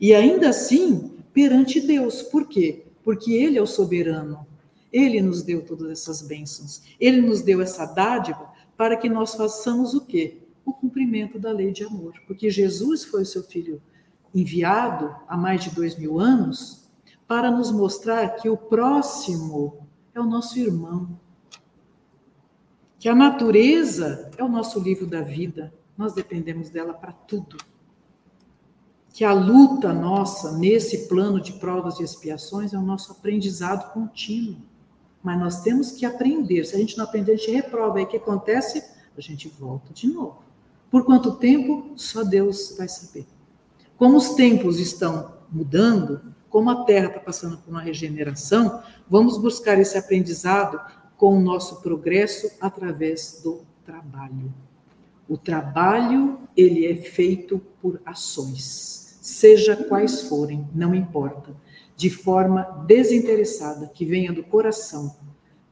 E 0.00 0.12
ainda 0.12 0.48
assim, 0.48 1.12
perante 1.32 1.80
Deus. 1.80 2.22
Por 2.22 2.46
quê? 2.46 2.84
Porque 3.04 3.32
Ele 3.32 3.58
é 3.58 3.62
o 3.62 3.66
soberano, 3.66 4.46
ele 4.92 5.22
nos 5.22 5.42
deu 5.42 5.64
todas 5.64 5.90
essas 5.90 6.20
bênçãos. 6.20 6.82
Ele 7.00 7.20
nos 7.20 7.40
deu 7.40 7.62
essa 7.62 7.86
dádiva 7.86 8.52
para 8.76 8.96
que 8.96 9.08
nós 9.08 9.34
façamos 9.34 9.94
o 9.94 10.04
quê? 10.04 10.42
O 10.64 10.72
cumprimento 10.72 11.38
da 11.38 11.50
lei 11.50 11.72
de 11.72 11.84
amor. 11.84 12.14
Porque 12.26 12.50
Jesus 12.50 13.04
foi 13.04 13.22
o 13.22 13.26
seu 13.26 13.42
filho 13.42 13.80
enviado 14.34 15.14
há 15.26 15.36
mais 15.36 15.64
de 15.64 15.70
dois 15.70 15.96
mil 15.96 16.20
anos 16.20 16.88
para 17.26 17.50
nos 17.50 17.70
mostrar 17.70 18.36
que 18.36 18.48
o 18.48 18.56
próximo 18.56 19.86
é 20.14 20.20
o 20.20 20.26
nosso 20.26 20.58
irmão. 20.58 21.18
Que 22.98 23.08
a 23.08 23.14
natureza 23.14 24.30
é 24.36 24.44
o 24.44 24.48
nosso 24.48 24.78
livro 24.78 25.06
da 25.06 25.22
vida. 25.22 25.72
Nós 25.96 26.12
dependemos 26.12 26.68
dela 26.68 26.92
para 26.92 27.12
tudo. 27.12 27.56
Que 29.12 29.24
a 29.24 29.32
luta 29.32 29.92
nossa 29.92 30.56
nesse 30.56 31.08
plano 31.08 31.40
de 31.40 31.54
provas 31.54 31.98
e 31.98 32.02
expiações 32.02 32.72
é 32.72 32.78
o 32.78 32.82
nosso 32.82 33.12
aprendizado 33.12 33.92
contínuo. 33.92 34.71
Mas 35.22 35.38
nós 35.38 35.62
temos 35.62 35.92
que 35.92 36.04
aprender. 36.04 36.64
Se 36.64 36.74
a 36.74 36.78
gente 36.78 36.98
não 36.98 37.04
aprender, 37.04 37.32
a 37.32 37.36
gente 37.36 37.50
reprova. 37.50 37.98
Aí 37.98 38.04
o 38.04 38.08
que 38.08 38.16
acontece? 38.16 38.84
A 39.16 39.20
gente 39.20 39.48
volta 39.48 39.92
de 39.92 40.08
novo. 40.08 40.42
Por 40.90 41.04
quanto 41.04 41.36
tempo? 41.36 41.92
Só 41.96 42.24
Deus 42.24 42.74
vai 42.76 42.88
saber. 42.88 43.26
Como 43.96 44.16
os 44.16 44.30
tempos 44.30 44.80
estão 44.80 45.32
mudando, 45.50 46.20
como 46.50 46.70
a 46.70 46.84
Terra 46.84 47.06
está 47.06 47.20
passando 47.20 47.56
por 47.58 47.70
uma 47.70 47.80
regeneração, 47.80 48.82
vamos 49.08 49.38
buscar 49.38 49.78
esse 49.78 49.96
aprendizado 49.96 50.80
com 51.16 51.36
o 51.36 51.40
nosso 51.40 51.80
progresso 51.82 52.50
através 52.60 53.40
do 53.44 53.60
trabalho. 53.86 54.52
O 55.28 55.38
trabalho, 55.38 56.40
ele 56.56 56.86
é 56.86 56.96
feito 56.96 57.60
por 57.80 58.00
ações, 58.04 59.18
seja 59.22 59.76
quais 59.76 60.22
forem, 60.22 60.68
não 60.74 60.94
importa 60.94 61.54
de 62.02 62.10
forma 62.10 62.84
desinteressada, 62.84 63.86
que 63.86 64.04
venha 64.04 64.32
do 64.32 64.42
coração. 64.42 65.14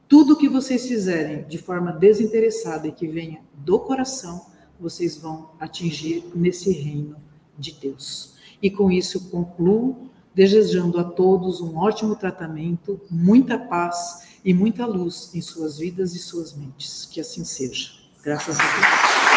Tudo 0.07 0.37
que 0.37 0.47
vocês 0.47 0.87
fizerem 0.87 1.43
de 1.45 1.57
forma 1.57 1.91
desinteressada 1.91 2.87
e 2.87 2.93
que 2.93 3.05
venha 3.05 3.41
do 3.53 3.77
coração, 3.77 4.45
vocês 4.79 5.17
vão 5.17 5.49
atingir 5.59 6.23
nesse 6.33 6.71
reino 6.71 7.17
de 7.59 7.73
Deus. 7.73 8.35
E 8.61 8.71
com 8.71 8.89
isso 8.89 9.29
concluo, 9.29 10.09
desejando 10.33 10.97
a 11.01 11.03
todos 11.03 11.59
um 11.59 11.75
ótimo 11.75 12.15
tratamento, 12.15 13.01
muita 13.09 13.59
paz 13.59 14.39
e 14.45 14.53
muita 14.53 14.85
luz 14.85 15.31
em 15.35 15.41
suas 15.41 15.79
vidas 15.79 16.15
e 16.15 16.19
suas 16.19 16.55
mentes. 16.55 17.09
Que 17.11 17.19
assim 17.19 17.43
seja. 17.43 17.89
Graças 18.23 18.57
a 18.57 18.63
Deus. 18.63 19.30